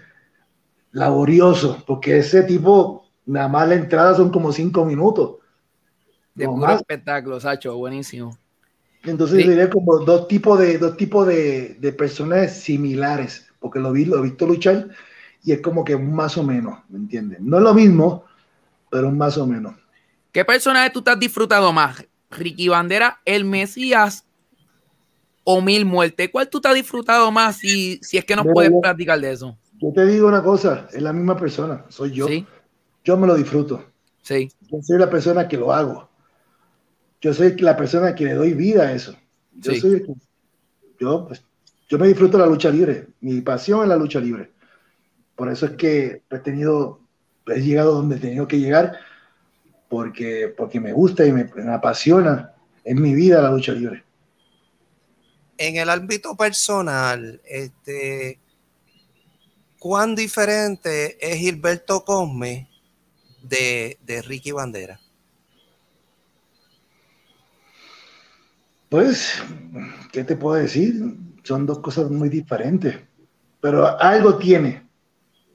[0.92, 5.36] laborioso, porque ese tipo, nada más la entrada son como cinco minutos.
[6.34, 6.76] de no puro más.
[6.80, 8.36] espectáculo, Sacho, buenísimo.
[9.04, 9.44] Entonces Sí.
[9.44, 14.18] sería como dos tipos de, dos tipos de, de personas similares, porque lo vi, lo
[14.18, 14.88] he visto luchar
[15.42, 17.40] y es como que más o menos, ¿me entiendes?
[17.40, 18.24] No es lo mismo,
[18.90, 19.74] pero más o menos.
[20.32, 22.04] ¿Qué personaje tú te has disfrutado más?
[22.30, 24.24] ¿Ricky Bandera, el Mesías
[25.44, 26.30] o Mil Muertes?
[26.32, 29.20] ¿Cuál tú te has disfrutado más si, si es que nos Mira, puedes yo- platicar
[29.20, 29.56] de eso?
[29.80, 32.26] Yo te digo una cosa, es la misma persona, soy yo.
[32.28, 32.46] Sí,
[33.04, 33.84] Yo me lo disfruto.
[34.22, 34.48] sí.
[34.70, 36.08] Yo soy la persona que lo hago.
[37.24, 39.16] Yo soy la persona que le doy vida a eso.
[39.54, 39.80] Yo Sí.
[39.80, 40.04] soy
[41.00, 41.42] yo, pues,
[41.88, 43.06] yo me disfruto la lucha libre.
[43.22, 44.50] Mi pasión es la lucha libre.
[45.34, 47.00] Por eso es que he tenido,
[47.46, 48.98] he llegado donde he tenido que llegar,
[49.88, 52.52] porque, porque me gusta y me, me apasiona.
[52.84, 54.04] Es mi vida la lucha libre.
[55.56, 58.38] En el ámbito personal, este,
[59.78, 62.68] ¿cuán diferente es Gilberto Cosme
[63.42, 65.00] de, de Ricky Bandera?
[68.94, 69.42] Pues,
[70.12, 70.94] ¿qué te puedo decir?
[71.42, 72.96] Son dos cosas muy diferentes,
[73.60, 74.84] pero algo tiene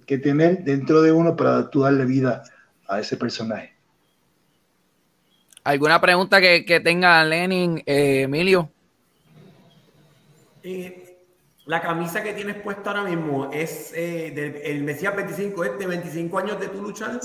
[0.06, 2.44] que tener dentro de uno para tú darle vida
[2.86, 3.72] a ese personaje.
[5.64, 8.70] ¿Alguna pregunta que, que tenga Lenin, eh, Emilio?
[10.62, 11.18] Eh,
[11.66, 15.88] la camisa que tienes puesta ahora mismo es eh, del el Mesías 25, ¿es de
[15.88, 17.18] 25 años de tu lucha?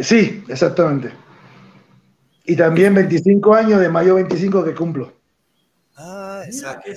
[0.00, 1.10] Sí, exactamente.
[2.48, 5.12] Y también 25 años de mayo 25 que cumplo.
[5.98, 6.90] Ah, exacto.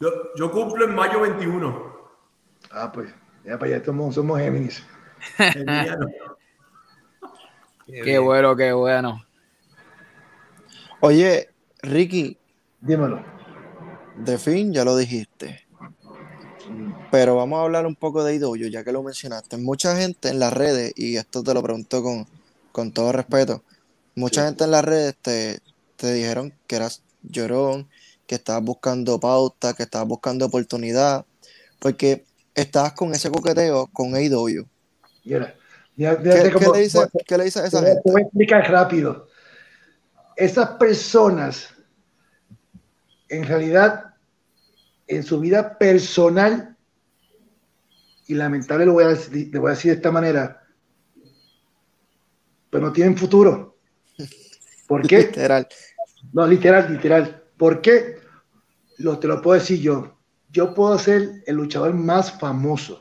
[0.00, 1.94] Yo, yo cumplo en mayo 21.
[2.72, 4.82] Ah, pues, ya para allá somos, somos Géminis.
[7.86, 9.24] Qué bueno, qué bueno.
[10.98, 11.50] Oye,
[11.82, 12.36] Ricky,
[12.80, 13.24] Dímelo.
[14.16, 15.64] de fin ya lo dijiste.
[17.12, 19.58] Pero vamos a hablar un poco de IW, ya que lo mencionaste.
[19.58, 22.26] Mucha gente en las redes, y esto te lo pregunto con,
[22.72, 23.62] con todo respeto,
[24.20, 24.46] mucha Sí.
[24.48, 25.58] gente en las redes te,
[25.96, 27.88] te dijeron que eras llorón,
[28.26, 31.24] que estabas buscando pauta, que estabas buscando oportunidad,
[31.80, 34.66] porque estabas con ese coqueteo con AEW.
[35.24, 38.00] ¿Qué, qué le dice, qué le dice a esa gente?
[38.04, 39.26] te voy a explicar rápido.
[40.36, 41.74] Esas personas,
[43.28, 44.14] en realidad,
[45.06, 46.76] en su vida personal,
[48.26, 50.62] y lamentable lo voy a decir, le voy a decir de esta manera,
[52.70, 53.69] pero no tienen futuro.
[54.90, 55.18] ¿Por qué?
[55.18, 55.66] Literal.
[56.32, 57.42] No, literal, literal.
[57.56, 58.16] ¿Por qué?
[58.98, 60.16] Lo, te lo puedo decir yo.
[60.52, 63.00] yo puedo ser el luchador más famoso.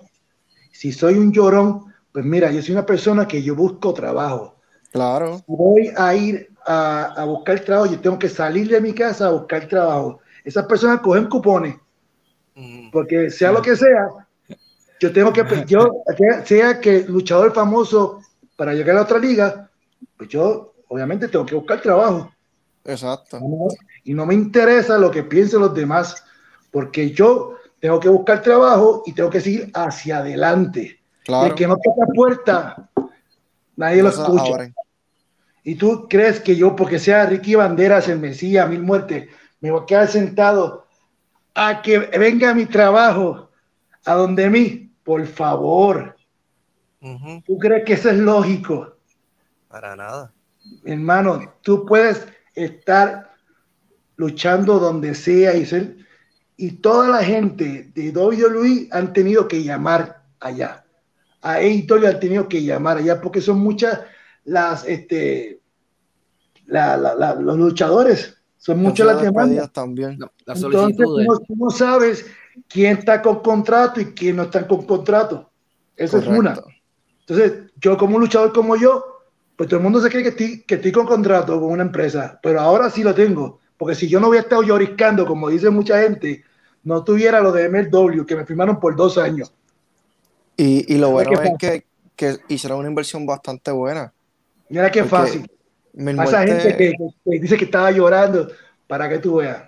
[0.71, 4.55] Si soy un llorón, pues mira, yo soy una persona que yo busco trabajo.
[4.91, 5.41] Claro.
[5.47, 9.31] Voy a ir a, a buscar trabajo, yo tengo que salir de mi casa a
[9.31, 10.19] buscar trabajo.
[10.45, 11.75] Esas personas cogen cupones,
[12.55, 12.91] Mm.
[12.91, 14.09] porque sea lo que sea,
[14.99, 16.03] yo tengo que, yo,
[16.43, 18.21] sea que luchador famoso
[18.57, 19.69] para llegar a otra liga,
[20.17, 22.31] pues yo obviamente tengo que buscar trabajo.
[22.83, 23.39] Exacto.
[24.03, 26.23] Y no me interesa lo que piensen los demás,
[26.71, 30.99] porque yo tengo que buscar trabajo y tengo que seguir hacia adelante.
[31.23, 31.47] Claro.
[31.47, 32.89] El que no toca puerta,
[33.75, 34.71] nadie lo escucha.
[35.63, 39.29] Y tú crees que yo, porque sea Ricky Banderas, el Mesías, mil muertes,
[39.61, 40.87] me voy a quedar sentado
[41.53, 43.49] a que venga mi trabajo
[44.05, 46.15] a donde mí, por favor.
[47.45, 48.95] ¿Tú crees que eso es lógico?
[49.67, 50.33] Para nada.
[50.85, 53.31] Hermano, tú puedes estar
[54.15, 55.95] luchando donde sea y ser,
[56.57, 60.83] y toda la gente de WWE han tenido que llamar allá.
[61.41, 64.01] A AEW han tenido que llamar allá porque son muchas
[64.43, 65.61] las, este,
[66.65, 69.71] la- la- la- los luchadores, son muchas las demandas.
[69.71, 70.17] también.
[70.19, 72.25] No, las Entonces, no, tú no sabes
[72.67, 75.49] quién está con contrato y quién no está con contrato.
[75.95, 76.55] Esa es una.
[76.55, 76.69] Correcto.
[77.21, 79.18] Entonces, yo como un luchador como yo,
[79.59, 82.39] pues todo el mundo se cree que estoy, que estoy con contrato con una empresa,
[82.41, 86.01] pero ahora sí lo tengo, porque si yo no hubiera estado lloriscando, como dice mucha
[86.01, 86.45] gente,
[86.85, 89.53] no tuviera lo de MLW, que me firmaron por dos años.
[90.55, 94.13] Y, y lo bueno ¿Qué es que, que hicieron una inversión bastante buena.
[94.69, 95.51] Mira qué fácil.
[96.17, 96.93] A esa gente que,
[97.25, 98.47] que dice que estaba llorando,
[98.87, 99.63] para que tú veas.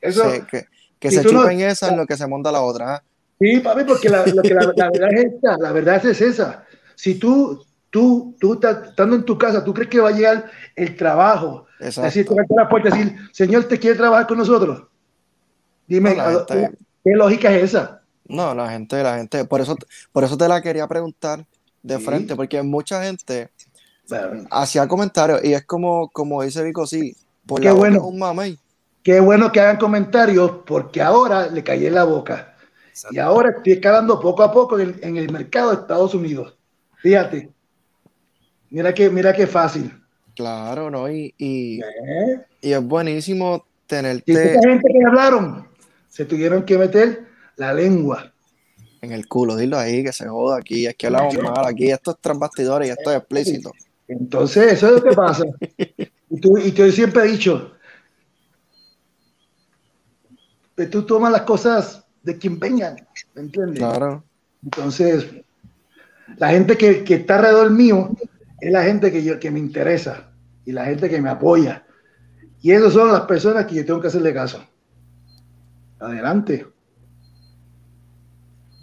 [0.00, 0.66] Eso, sí, que,
[0.98, 2.96] que si se tú no- chupen esa en lo que se monta la otra.
[2.96, 2.98] ¿eh?
[3.38, 6.64] Sí, papi, porque la, lo que la, la verdad es esta, la verdad es esa.
[6.96, 7.64] Si tú,
[7.96, 11.64] tú, tú estás estando en tu casa, tú crees que va a llegar el trabajo,
[11.80, 12.02] Exacto.
[12.02, 14.82] decir, tocarte la puerta, decir, Señor, ¿te quiere trabajar con nosotros?
[15.86, 18.02] Dime, No, la ¿a- gente- ¿qué lógica es esa?
[18.28, 19.76] No, la gente, la gente, por eso,
[20.12, 21.46] por eso te la quería preguntar
[21.82, 22.04] de Sí.
[22.04, 23.50] frente, porque mucha gente
[24.10, 28.04] Bueno, hacía comentarios y es como, como dice Vico, sí, por Qué la bueno.
[28.04, 28.58] un mamey.
[29.02, 32.56] qué bueno que hagan comentarios, porque ahora le caí en la boca.
[32.90, 33.14] Exacto.
[33.14, 36.56] Y ahora estoy escalando poco a poco en el mercado de Estados Unidos.
[36.98, 37.52] Fíjate.
[38.70, 39.92] Mira que, mira qué fácil.
[40.34, 41.10] Claro, ¿no?
[41.10, 42.44] Y, y, ¿Eh?
[42.60, 45.66] y es buenísimo Y tenerte esa gente que hablaron
[46.08, 47.26] se tuvieron que meter
[47.56, 48.32] la lengua.
[49.02, 52.12] en el culo, dilo ahí, que se joda aquí, es que hablamos mal, aquí esto
[52.12, 53.72] es tras bastidores y esto es explícito.
[54.08, 55.44] Entonces, eso es lo que pasa.
[56.28, 57.72] Y tú, y yo siempre he dicho,
[60.76, 62.96] que tú tomas las cosas de quien vengan,
[63.34, 63.78] ¿me entiendes?
[63.78, 64.24] Claro,
[64.64, 65.24] Entonces,
[66.36, 68.10] la gente que, que está alrededor mío
[68.60, 70.32] es la gente que, yo, que me interesa
[70.64, 71.84] y la gente que me apoya.
[72.60, 74.64] Y esas son las personas que yo tengo que hacerle caso.
[76.00, 76.66] Adelante.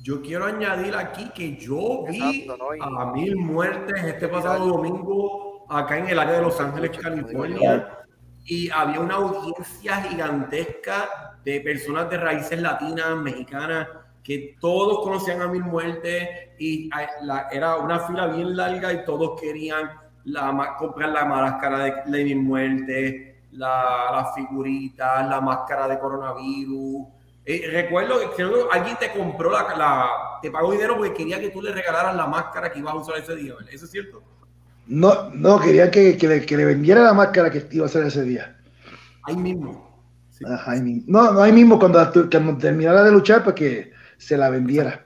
[0.03, 2.75] Yo quiero añadir aquí que yo vi Exacto, ¿no?
[2.75, 7.99] Y- a mil muertes este pasado domingo acá en el área de Los Ángeles, California,
[8.45, 13.87] y había una audiencia gigantesca de personas de raíces latinas, mexicanas,
[14.23, 19.03] que todos conocían a Mil Muertes y a- la- era una fila bien larga y
[19.05, 19.91] todos querían
[20.25, 27.05] la, comprar la máscara de, de Mil Muertes, la- las figuritas, la máscara de coronavirus.
[27.45, 30.09] Eh, recuerdo que creo alguien te compró la, la-
[30.41, 33.17] te pagó dinero porque quería que tú le regalaras la máscara que ibas a usar
[33.17, 33.73] ese día, ¿verdad?
[33.73, 34.23] ¿Eso es cierto?
[34.87, 38.05] No, no, quería que, que le, que le vendiera la máscara que iba a hacer
[38.05, 38.55] ese día.
[39.23, 39.89] Ahí mismo.
[40.29, 40.43] Sí.
[40.45, 41.03] Ajá, ahí mismo.
[41.07, 43.91] No, no, ahí mismo cuando, cuando terminara de luchar para que
[44.27, 45.05] se la vendiera.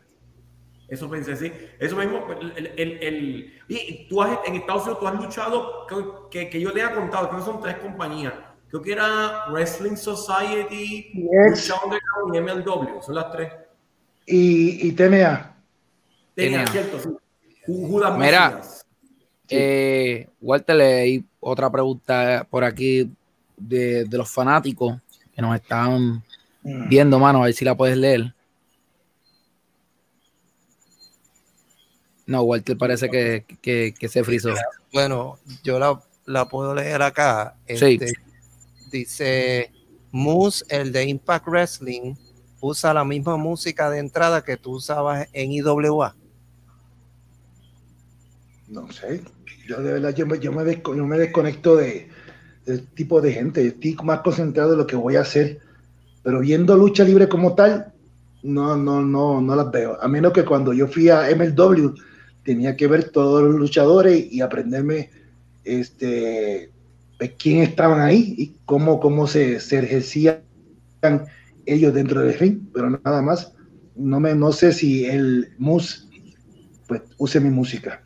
[0.88, 1.52] Eso pensé, sí.
[1.80, 6.30] Eso mismo, el, el, el- y tú has, en Estados Unidos tú has luchado, creo
[6.30, 8.34] que, que yo te haya contado, creo que son tres compañías.
[8.70, 11.72] Creo que era Wrestling Society, Yes.
[11.84, 13.52] Underground y MLW, son las tres.
[14.26, 15.56] Y, y TNA.
[16.36, 17.10] Cierto, sí.
[17.68, 18.50] Ju- Judas Mira.
[18.50, 18.86] Mesías.
[19.50, 23.10] Eh, Walter, leí otra pregunta por aquí
[23.56, 24.98] de, de los fanáticos
[25.34, 26.22] que nos están
[26.62, 28.34] viendo, mano, a ver si la puedes leer.
[32.28, 34.54] No, Walter parece que, que, que se frizó.
[34.94, 37.56] Bueno, yo la, la puedo leer acá.
[37.68, 37.98] Sí.
[38.00, 38.14] Este,
[38.92, 39.72] Dice,
[40.12, 42.16] Moose, el de Impact Wrestling,
[42.62, 46.16] usa la misma música de entrada que tú usabas en IWA.
[48.68, 49.22] No sé.
[49.68, 52.10] Yo de verdad, yo me, yo me, desco- yo me desconecto de,
[52.66, 53.64] del tipo de gente.
[53.64, 55.60] Yo Estoy más concentrado en lo que voy a hacer.
[56.24, 57.94] Pero viendo lucha libre como tal,
[58.44, 59.98] no, no, no, no las veo.
[60.02, 61.94] A menos que cuando yo fui a MLW,
[62.48, 65.10] tenía que ver todos los luchadores y aprenderme
[65.66, 66.72] este,
[67.20, 70.40] de quién estaban ahí y cómo, cómo se, se ejercían
[71.66, 73.52] ellos dentro del ring, pero nada más.
[73.98, 76.08] No, me, no sé si el mus
[76.88, 78.02] pues, use mi música.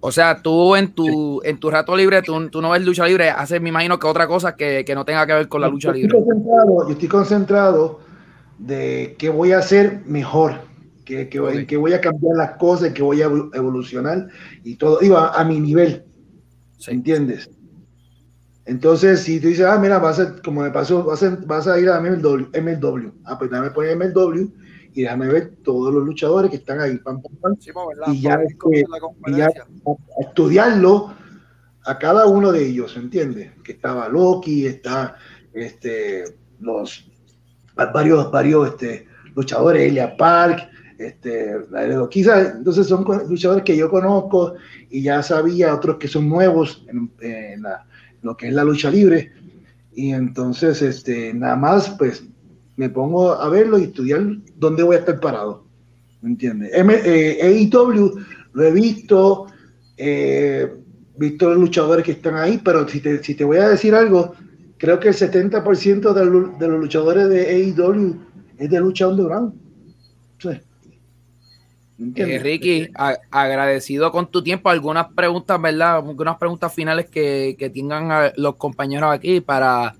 [0.00, 3.30] O sea, tú en tu, en tu rato libre, tú, tú no ves lucha libre,
[3.30, 5.90] haces, me imagino que otra cosa que, que no tenga que ver con la lucha
[5.90, 6.18] yo libre.
[6.18, 8.00] Concentrado, yo estoy concentrado
[8.58, 10.69] de qué voy a hacer mejor,
[11.10, 11.50] que, que, Ok.
[11.54, 14.28] en qué voy a cambiar las cosas, que voy a evol- evolucionar
[14.62, 16.04] y todo, digo, a, a mi nivel,
[16.78, 16.92] Sí.
[16.92, 17.50] ¿entiendes?
[18.64, 21.78] Entonces, si tú dices, ah, mira, vas a, como me pasó, vas a, vas a
[21.80, 24.46] ir a MLW, MLW, ah, pues déjame poner MLW
[24.92, 27.70] y déjame ver todos los luchadores que están ahí, pam, pam, pam, Sí.
[28.12, 28.84] Y ya que-
[29.26, 31.12] la y ya a estudiarlo
[31.84, 33.52] a cada uno de ellos, ¿entiendes?
[33.64, 35.16] Que estaba Loki, está
[35.52, 36.24] este,
[36.60, 37.10] los
[37.92, 40.68] varios, varios este, luchadores, Elia Park,
[41.06, 41.56] este,
[42.10, 44.54] Kisa, entonces son luchadores que yo conozco
[44.90, 47.86] y ya sabía otros que son nuevos en, la-
[48.22, 49.32] lo que es la lucha libre
[49.94, 52.22] y entonces este, nada más pues
[52.76, 54.20] me pongo a verlo y estudiar
[54.56, 55.64] dónde voy a estar parado,
[56.22, 56.70] ¿me entiendes?
[56.74, 58.14] Eh, AEW
[58.52, 59.46] lo he visto,
[59.96, 60.70] eh,
[61.16, 64.34] visto los luchadores que están ahí, pero si te, si te voy a decir algo,
[64.78, 68.16] creo que el 70% de, los- de los luchadores de AEW
[68.58, 69.54] es de lucha underground.
[72.00, 72.22] Sí.
[72.22, 72.38] ¿Me Eh?
[72.38, 74.70] Ricky, a- agradecido con tu tiempo.
[74.70, 75.96] Algunas preguntas, ¿verdad?
[75.96, 79.94] Algunas preguntas finales que, que tengan a los compañeros aquí para,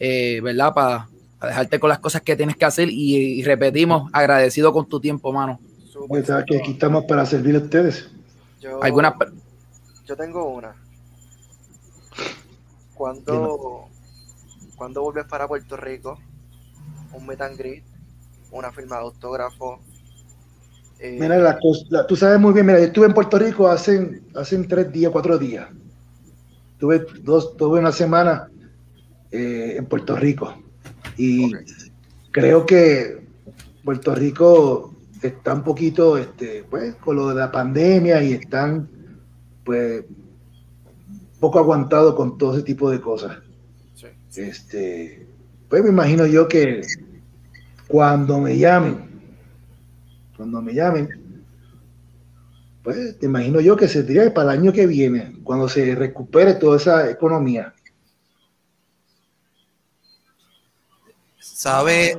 [0.00, 0.74] eh, ¿verdad?
[0.74, 4.86] Para, para dejarte con las cosas que tienes que hacer y, y repetimos, agradecido con
[4.88, 5.60] tu tiempo, mano.
[6.08, 8.10] Pues, sabes que aquí estamos para servir a ustedes.
[8.60, 9.28] Yo, Algunas pre-
[10.06, 10.74] yo tengo una.
[12.94, 13.88] ¿Cuándo,
[14.76, 16.18] ¿Cuándo vuelves para Puerto Rico?
[17.12, 17.84] Un meet and greet,
[18.50, 19.80] una firma de autógrafo.
[21.04, 21.58] Eh, Mira, la
[21.90, 25.12] la- tú sabes muy bien, mira, yo estuve en Puerto Rico hace, hace tres días,
[25.12, 25.68] cuatro días.
[26.78, 28.48] Tuve, dos, tuve una semana
[29.30, 30.54] eh, en Puerto Rico
[31.16, 31.52] y
[32.30, 33.22] creo que
[33.84, 38.88] Puerto Rico está un poquito, este, pues, con lo de la pandemia y están,
[39.64, 40.04] pues,
[41.38, 43.38] poco aguantados con todo ese tipo de cosas.
[43.94, 44.06] sí.
[44.40, 45.26] Este,
[45.68, 46.80] pues me imagino yo que
[47.88, 49.13] cuando me llamen,
[50.36, 51.44] cuando me llamen,
[52.82, 56.54] pues te imagino yo que se diría para el año que viene, cuando se recupere
[56.54, 57.74] toda esa economía.
[61.38, 62.18] ¿Sabes,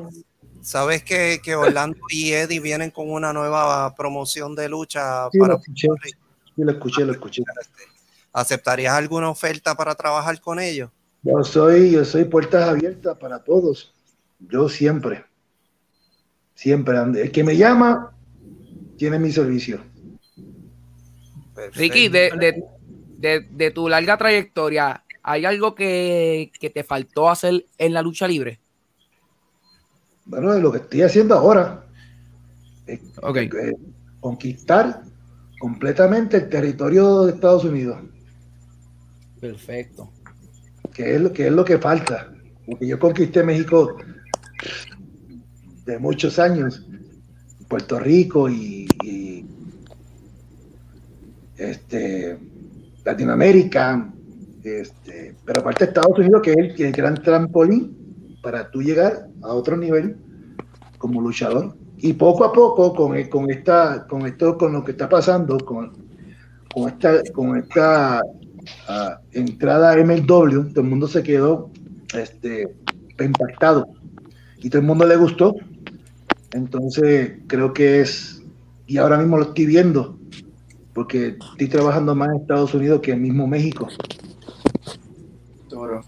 [0.61, 5.43] sabes que, que Orlando y Eddie vienen con una nueva promoción de lucha Sí, lo
[5.43, 7.43] para escuché, sí, lo escuché, lo escuché.
[8.33, 10.89] ¿Aceptarías alguna oferta para trabajar con ellos?
[11.21, 13.93] Yo soy, yo soy puertas abiertas para todos.
[14.39, 15.25] Yo siempre,
[16.55, 16.97] siempre.
[16.97, 18.11] El que me llama
[18.97, 19.81] tiene mi servicio.
[21.75, 22.63] Ricky, de, de,
[23.17, 28.27] de- de tu larga trayectoria, ¿hay algo que, que te faltó hacer en la lucha
[28.27, 28.59] libre?
[30.25, 31.85] Bueno, de lo que estoy haciendo ahora,
[32.87, 33.37] es Ok.
[33.37, 33.75] eh,
[34.19, 35.03] conquistar
[35.59, 37.97] completamente el territorio de Estados Unidos,
[39.39, 40.09] Perfecto.
[40.93, 42.31] que es lo que, es lo que falta.
[42.65, 43.97] Porque yo conquisté México
[45.85, 46.85] de muchos años,
[47.67, 48.87] Puerto Rico y,
[51.57, 52.37] este,
[53.03, 54.11] Latinoamérica,
[54.63, 59.53] este, pero aparte Estados Unidos, que es el, el gran trampolín para tú llegar a
[59.53, 60.17] otro nivel
[60.97, 61.75] como luchador.
[61.97, 65.93] Y poco a poco, con, con, esta, con esto, con lo que está pasando, con,
[66.73, 68.21] con esta, con esta
[68.87, 71.71] ah, entrada MLW, todo el mundo se quedó
[72.13, 72.75] este,
[73.19, 73.87] impactado
[74.57, 75.55] y todo el mundo le gustó.
[76.53, 78.43] Entonces, creo que es,
[78.87, 80.17] y ahora mismo lo estoy viendo,
[80.93, 83.87] porque estoy trabajando más en Estados Unidos que en mismo México.
[85.69, 86.01] Duro.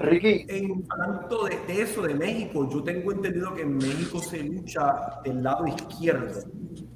[0.00, 0.44] Ricky.
[0.48, 5.20] En, hablando de, de eso, de México, yo tengo entendido que en México se lucha
[5.24, 6.40] del lado izquierdo,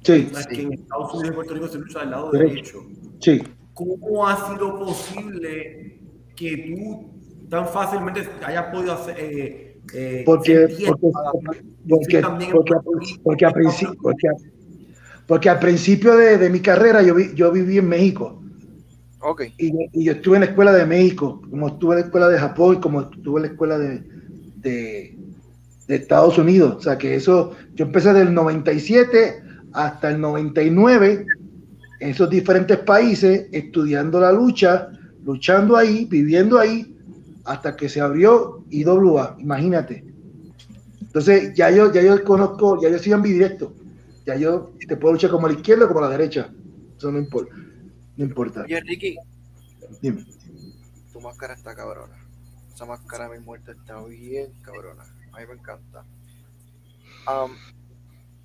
[0.03, 2.79] Sí, mientras que en Estados Unidos y Puerto Rico se lucha del lado Derecho.
[2.79, 3.19] derecho.
[3.19, 3.41] sí.
[3.73, 6.01] ¿Cómo ha sido posible
[6.35, 7.09] que tú
[7.49, 9.15] tan fácilmente hayas podido hacer...
[9.17, 12.17] Eh, eh, Porque, porque,
[13.23, 14.33] porque, a principio, porque, a-
[15.27, 18.41] porque al principio de, de mi carrera yo, vi- yo viví en México
[19.19, 19.43] Ok.
[19.57, 22.27] y, yo- y yo estuve en la escuela de México, como estuve en la escuela
[22.27, 24.03] de Japón, como estuve en la escuela de,
[24.57, 25.17] de,
[25.87, 26.75] de Estados Unidos.
[26.77, 31.25] O sea que eso, yo empecé del 97 hasta el 99
[31.99, 34.89] en esos diferentes países, estudiando la lucha,
[35.23, 36.90] luchando ahí, viviendo ahí,
[37.45, 40.05] hasta que se abrió IWA, imagínate.
[41.01, 43.73] Entonces, ya yo, ya yo conozco, ya yo soy ambidirecto.
[44.25, 46.53] Ya yo te puedo luchar como a la izquierda o como a la derecha.
[46.97, 47.55] Eso no importa.
[48.15, 48.61] No importa.
[48.63, 49.17] Oye, Ricky,
[50.01, 50.25] Dime.
[51.11, 52.15] tu máscara está cabrona.
[52.73, 55.03] esa máscara de mi muerte está bien cabrona.
[55.33, 56.05] A mí me encanta.
[57.27, 57.51] Um,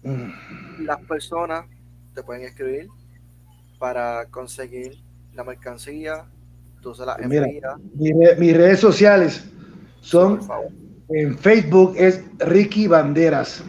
[0.02, 0.84] Mm.
[0.84, 1.66] las personas
[2.14, 2.88] te pueden escribir
[3.78, 5.02] para conseguir
[5.34, 6.26] la mercancía.
[7.20, 7.46] La Mira.
[8.38, 9.44] mis redes sociales
[10.00, 10.40] son.
[11.08, 13.62] En Facebook es Ricky Banderas.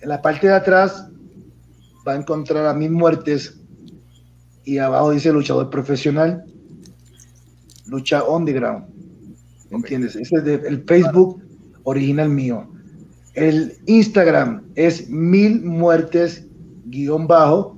[0.00, 1.08] En la parte de atrás
[2.06, 3.58] va a encontrar a mis muertes
[4.64, 6.44] y abajo dice luchador profesional,
[7.86, 8.84] lucha on the ground.
[9.70, 10.14] ¿Entiendes?
[10.14, 11.42] Ese es de- el Facebook
[11.82, 12.68] original mío.
[13.34, 16.46] El Instagram es mil muertes
[16.86, 17.76] guion bajo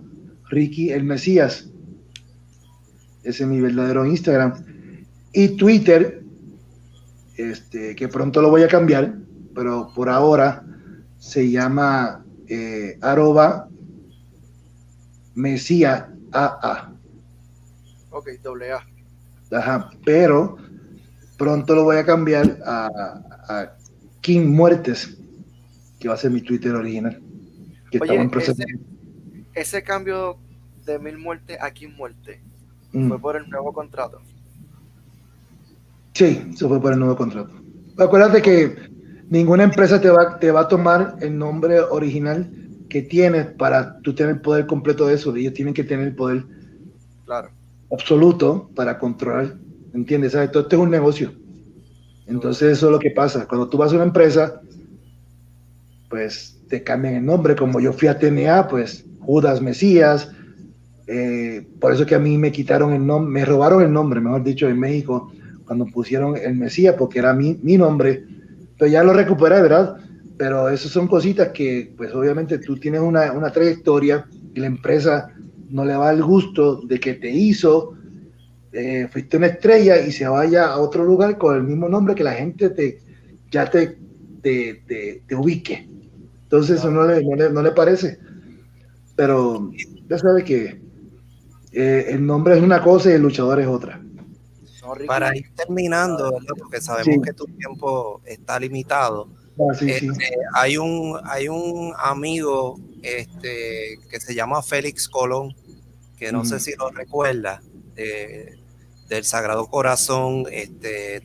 [0.50, 1.69] Ricky el Mesías.
[3.22, 4.54] Ese es mi verdadero Instagram.
[5.32, 6.22] Y Twitter
[7.36, 9.14] este, que pronto lo voy a cambiar,
[9.54, 10.64] pero por ahora
[11.18, 13.68] se llama eh, arroba
[15.34, 16.92] Mesía AA.
[18.10, 18.86] Ok, doble A.
[19.52, 20.56] Ajá, pero
[21.36, 22.86] pronto lo voy a cambiar a,
[23.48, 23.76] a
[24.20, 25.18] King Muertes,
[25.98, 27.20] que va a ser mi Twitter original.
[27.90, 28.62] Que Oye, estamos en proceso.
[28.62, 28.80] ese-
[29.54, 30.38] Ese cambio
[30.84, 32.40] de mil muertes a 15 muertes
[32.92, 33.08] Mm.
[33.08, 34.20] fue por el nuevo contrato.
[36.14, 37.52] Sí, eso fue por el nuevo contrato.
[37.98, 38.76] Acuérdate que
[39.28, 42.50] ninguna empresa te va, te va a tomar el nombre original
[42.88, 45.34] que tienes para tú tener el poder completo de eso.
[45.36, 46.44] Ellos tienen que tener el poder
[47.24, 47.50] Claro.
[47.92, 49.54] absoluto para controlar.
[49.94, 50.32] ¿Entiendes?
[50.32, 50.50] ¿Sabes?
[50.50, 51.32] Todo esto es un negocio.
[52.26, 53.46] Entonces eso es lo que pasa.
[53.46, 54.60] Cuando tú vas a una empresa,
[56.08, 57.54] pues te cambian el nombre.
[57.56, 60.32] Como yo fui a TNA, pues Judas Mesías.
[61.10, 64.44] Eh, por eso que a mí me quitaron el nombre, me robaron el nombre, mejor
[64.44, 65.32] dicho, en México,
[65.64, 68.24] cuando pusieron el Mesías, porque era mi, mi nombre.
[68.78, 69.96] Pero ya lo recuperé, ¿verdad?
[70.36, 75.28] Pero esas son cositas que, pues obviamente tú tienes una, una trayectoria y la empresa
[75.70, 77.94] no le va el gusto de que te hizo,
[78.72, 82.24] eh, fuiste una estrella y se vaya a otro lugar con el mismo nombre que
[82.24, 83.02] la gente te,
[83.50, 83.98] ya te,
[84.42, 85.88] te, te- te ubique.
[86.44, 88.18] Entonces eso no le, no, le, no le parece.
[89.16, 89.70] Pero
[90.08, 90.80] ya sabe que
[91.72, 94.00] eh, el nombre es una cosa y el luchador es otra.
[95.06, 96.54] Para ir terminando, ¿verdad?
[96.58, 97.20] porque sabemos Sí.
[97.22, 99.28] que tu tiempo está limitado.
[99.58, 100.08] Ah, sí, sí.
[100.08, 105.54] Este, hay un hay un amigo este, que se llama Félix Colón,
[106.16, 106.46] que no Mm.
[106.46, 107.62] sé si lo recuerda,
[107.94, 108.58] de-
[109.08, 111.22] del Sagrado Corazón, este,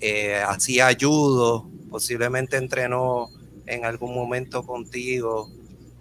[0.00, 3.28] eh, hacía judo, posiblemente entrenó
[3.66, 5.50] en algún momento contigo.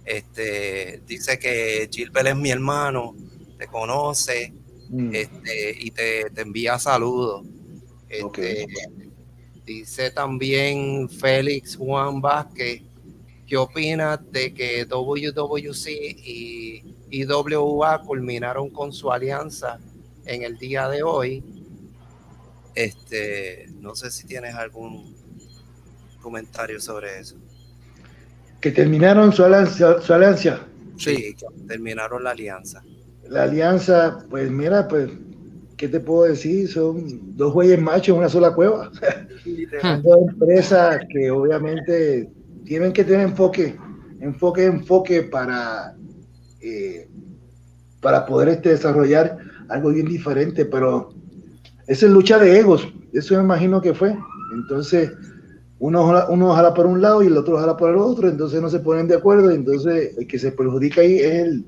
[0.05, 3.15] Este, dice que Gilbert es mi hermano,
[3.57, 4.53] te conoce
[4.89, 5.15] Mm.
[5.15, 7.45] este, y te, te envía saludos.
[8.09, 8.67] Este,
[9.65, 12.83] Dice también Félix Juan Vázquez,
[13.47, 19.79] ¿qué opinas de que WWC y IWA culminaron con su alianza
[20.23, 21.43] en el día de hoy?
[22.75, 25.15] Este, no sé si tienes algún
[26.21, 27.35] comentario sobre eso.
[28.61, 30.59] Que terminaron su alianza, su alianza.
[30.97, 31.35] Sí,
[31.67, 32.83] terminaron la alianza.
[33.29, 35.09] La alianza, pues mira, pues,
[35.77, 36.67] ¿qué te puedo decir?
[36.67, 38.91] Son dos güeyes machos en una sola cueva.
[39.81, 42.29] Son dos empresas que obviamente
[42.65, 43.75] tienen que tener enfoque,
[44.19, 45.95] enfoque, enfoque para,
[46.61, 47.07] eh,
[48.01, 49.37] para poder este, desarrollar
[49.69, 51.09] algo bien diferente, pero
[51.87, 54.15] esa es lucha de egos, eso me imagino que fue.
[54.53, 55.11] Entonces,
[55.79, 58.61] uno, jala- uno jala por un lado y el otro jala por el otro, entonces
[58.61, 61.65] no se ponen de acuerdo, entonces el que se perjudica ahí es el,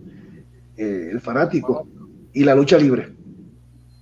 [0.78, 1.88] eh, el fanático
[2.34, 3.14] y la lucha libre.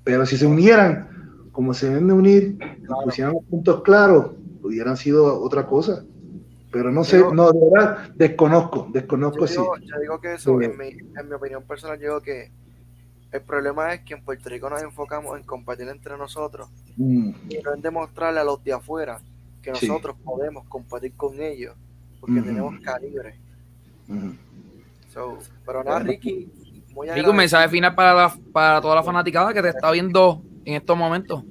[0.03, 4.31] Pero si se unieran, como se deben de unir, y pusieran los puntos claros,
[4.61, 6.05] hubieran sido otra cosa.
[6.71, 9.55] Pero no sé, Yo- no, de verdad, desconozco, desconozco Yo sí.
[9.55, 10.65] yo digo que eso, Sí.
[10.65, 12.51] en mi, en mi opinión personal, yo digo que
[13.31, 17.57] el problema es que en Puerto Rico nos enfocamos en compartir entre nosotros Mm, y
[17.63, 19.19] no en demostrarle a los de afuera
[19.73, 19.87] que Sí.
[19.87, 21.75] nosotros podemos compartir con ellos
[22.19, 23.39] porque tenemos calibre.
[24.07, 24.29] mm.
[25.13, 25.99] So, pero nada.
[25.99, 26.49] Ricky,
[26.93, 30.41] muy Rico, un mensaje final para, la- para toda la fanaticada que te está viendo
[30.65, 31.43] en estos momentos.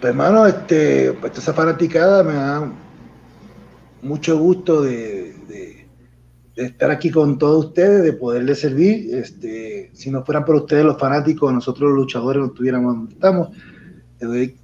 [0.00, 2.70] Pues hermano, este, pues, esa fanaticada me da
[4.02, 5.86] mucho gusto de, de-
[6.54, 9.14] de estar aquí con todos ustedes, de poderles servir.
[9.14, 13.48] Este, si no fueran por ustedes los fanáticos, nosotros los luchadores no estuviéramos donde estamos.
[14.20, 14.56] Les doy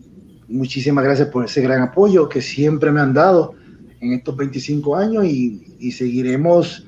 [0.49, 3.55] muchísimas gracias por ese gran apoyo que siempre me han dado
[4.01, 6.87] en estos 25 años y, y seguiremos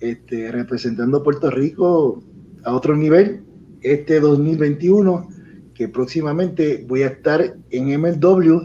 [0.00, 2.22] este, representando a Puerto Rico
[2.64, 3.42] a otro nivel
[3.82, 5.28] este 2021
[5.74, 8.60] que próximamente voy a estar en MLW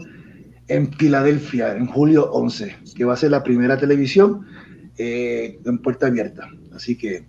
[0.68, 4.46] en Filadelfia en julio 11, que va a ser la primera televisión
[4.98, 6.48] eh, en puerta abierta.
[6.74, 7.24] Así que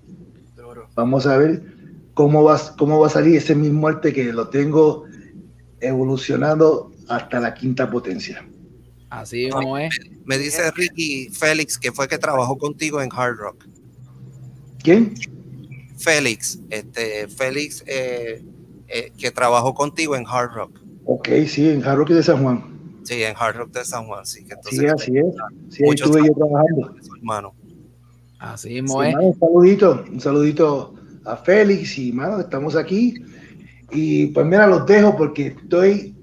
[0.95, 1.61] vamos a ver
[2.13, 5.05] cómo va, cómo va a salir ese mismo arte que lo tengo
[5.79, 8.45] evolucionando hasta la quinta potencia.
[9.09, 9.97] Así como es.
[10.25, 13.65] Me dice Ricky Félix que fue que trabajó contigo en Hard Rock.
[14.83, 15.13] ¿Quién?
[15.97, 18.43] Félix, este, Félix eh,
[18.87, 20.79] eh, que trabajó contigo en Hard Rock.
[21.05, 22.77] Ok, sí, en Hard Rock de San Juan.
[23.03, 24.43] Sí, en Hard Rock de San Juan, sí.
[24.45, 25.25] Que entonces, Sí, así es.
[25.69, 26.95] Sí, ahí estuve yo trabajando.
[27.17, 27.55] hermano.
[28.39, 29.13] Así Sí, mismo es.
[29.15, 30.93] mano, un saludito, un saludito
[31.25, 33.15] a Félix y mano, estamos aquí.
[33.91, 36.13] Y pues mira, los dejo porque estoy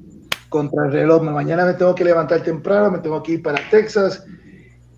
[0.55, 1.20] contra el reloj.
[1.24, 4.24] Mañana me tengo que levantar temprano, me tengo que ir para Texas.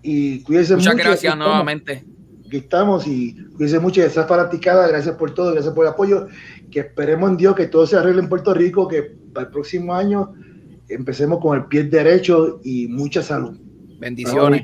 [0.03, 1.03] Y cuídense Muchas mucho.
[1.03, 2.05] gracias Aquí estamos, nuevamente.
[2.45, 4.87] Aquí estamos y cuídense mucho de esa fanaticada.
[4.87, 6.27] Gracias por todo, gracias por el apoyo.
[6.69, 9.01] Que esperemos en Dios que todo se arregle en Puerto Rico, que
[9.33, 10.35] para el próximo año
[10.89, 13.57] empecemos con el pie derecho y mucha salud.
[13.99, 14.63] Bendiciones.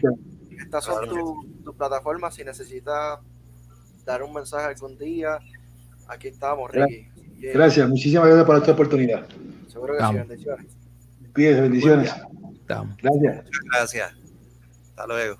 [0.59, 2.35] Estas son tus tu plataformas.
[2.35, 3.17] Si necesitas
[4.05, 5.39] dar un mensaje algún día,
[6.07, 7.07] aquí estamos, Ricky.
[7.51, 9.25] Gracias, muchísimas gracias por esta oportunidad.
[9.67, 10.82] Seguro que sí, bendiciones.
[11.33, 12.13] Cuídense, bendiciones.
[12.53, 12.95] Estamos.
[12.97, 13.45] Gracias.
[13.45, 14.13] Muchas gracias.
[14.89, 15.37] Hasta luego.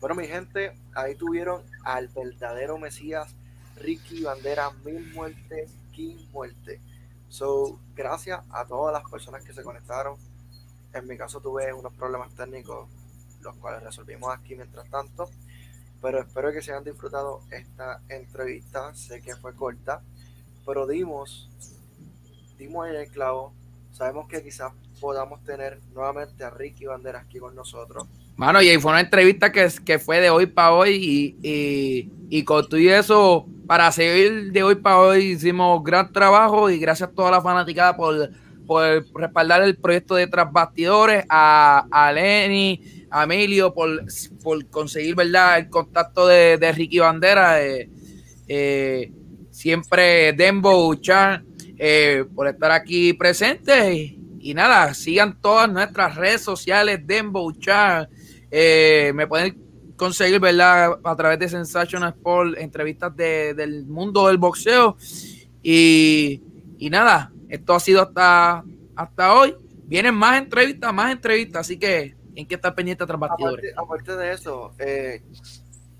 [0.00, 3.34] Bueno, mi gente, ahí tuvieron al verdadero Mesías,
[3.76, 6.80] Ricky Bandera, mil muertes, King muerte.
[7.28, 10.16] So, gracias a todas las personas que se conectaron.
[10.92, 12.88] En mi caso tuve unos problemas técnicos,
[13.40, 15.28] los cuales resolvimos aquí mientras tanto.
[16.00, 18.94] Pero espero que se hayan disfrutado esta entrevista.
[18.94, 20.02] Sé que fue corta,
[20.66, 21.48] pero dimos,
[22.62, 23.52] dimos en el clavo.
[23.92, 28.06] Sabemos que quizás podamos tener nuevamente a Ricky Bandera aquí con nosotros.
[28.36, 32.44] Mano, y fue una entrevista que, que fue de hoy para hoy y, y, y
[32.44, 37.10] con todo y eso, para seguir de hoy para hoy hicimos gran trabajo y gracias
[37.10, 38.30] a toda la fanaticada por,
[38.66, 44.04] por respaldar el proyecto de Tras Bastidores, a, a Lenny, a Emilio, por,
[44.42, 47.90] por conseguir, ¿verdad?, el contacto de, de Ricky Bandera, eh,
[48.48, 49.12] eh,
[49.50, 51.44] siempre Dembo, Chan,
[51.84, 58.08] eh, por estar aquí presentes y, y nada, sigan todas nuestras redes sociales, Dembo, Chan,
[58.52, 59.60] eh, me pueden
[59.96, 61.00] conseguir, ¿verdad?
[61.02, 64.96] A través de Sensational Sport, entrevistas de, del mundo del boxeo.
[65.60, 66.40] Y,
[66.78, 68.62] y nada, esto ha sido hasta,
[68.94, 69.56] hasta hoy.
[69.84, 73.72] Vienen más entrevistas, más entrevistas, así que en que estar pendiente tras bastidores.
[73.76, 75.20] Aparte, aparte de eso, eh,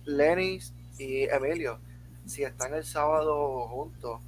[0.05, 0.61] Lenny
[0.97, 1.81] y Emilio,
[2.25, 4.21] si están el sábado juntos,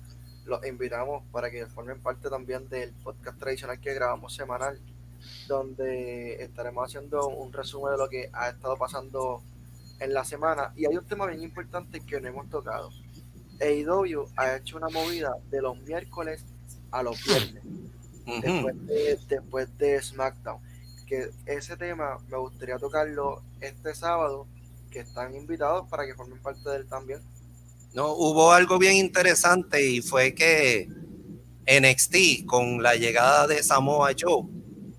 [0.45, 4.79] los invitamos para que formen parte también del podcast tradicional que grabamos semanal,
[5.49, 9.43] donde estaremos haciendo un resumen de lo que ha estado pasando
[10.01, 10.73] en la semana.
[10.77, 12.91] Y hay un tema bien importante que no hemos tocado.
[13.61, 16.45] AEW ha hecho una movida de los miércoles
[16.91, 17.63] a los viernes,
[18.43, 20.61] después de, después de SmackDown.
[21.07, 24.47] Que ese tema me gustaría tocarlo este sábado,
[24.91, 27.21] que están invitados para que formen parte de él también.
[27.95, 30.89] No, hubo algo bien interesante y fue que
[31.67, 34.45] NXT con la llegada de Samoa Joe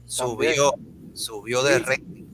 [0.06, 0.74] subió,
[1.14, 1.84] subió de Sí.
[1.84, 2.26] rating.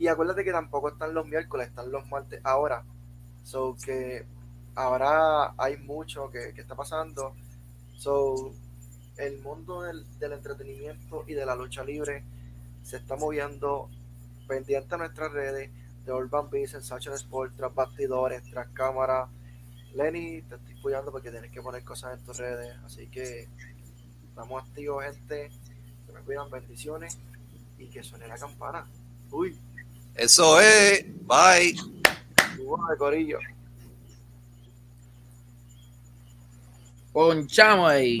[0.00, 2.84] Y acuérdate que tampoco están los miércoles, están los martes ahora.
[3.44, 4.24] So que
[4.74, 7.34] ahora hay mucho que, que está pasando.
[7.96, 8.52] So
[9.18, 12.24] el mundo del, del entretenimiento y de la lucha libre
[12.82, 13.88] se está moviendo
[14.48, 15.70] pendiente a nuestras redes
[16.04, 19.28] de Urban Beat, Sensation Sport, tras bastidores, tras cámara.
[19.94, 22.76] Lenny, te estoy cuidando porque tienes que poner cosas en tus redes.
[22.84, 23.48] Así que
[24.28, 25.50] estamos activos, gente.
[26.06, 27.18] Se me cuidan bendiciones
[27.78, 28.86] y que suene la campana.
[29.30, 29.58] Uy.
[30.14, 31.04] Eso es.
[31.26, 31.76] Bye.
[32.56, 33.38] De corillo.
[37.12, 38.20] Ponchamos ahí.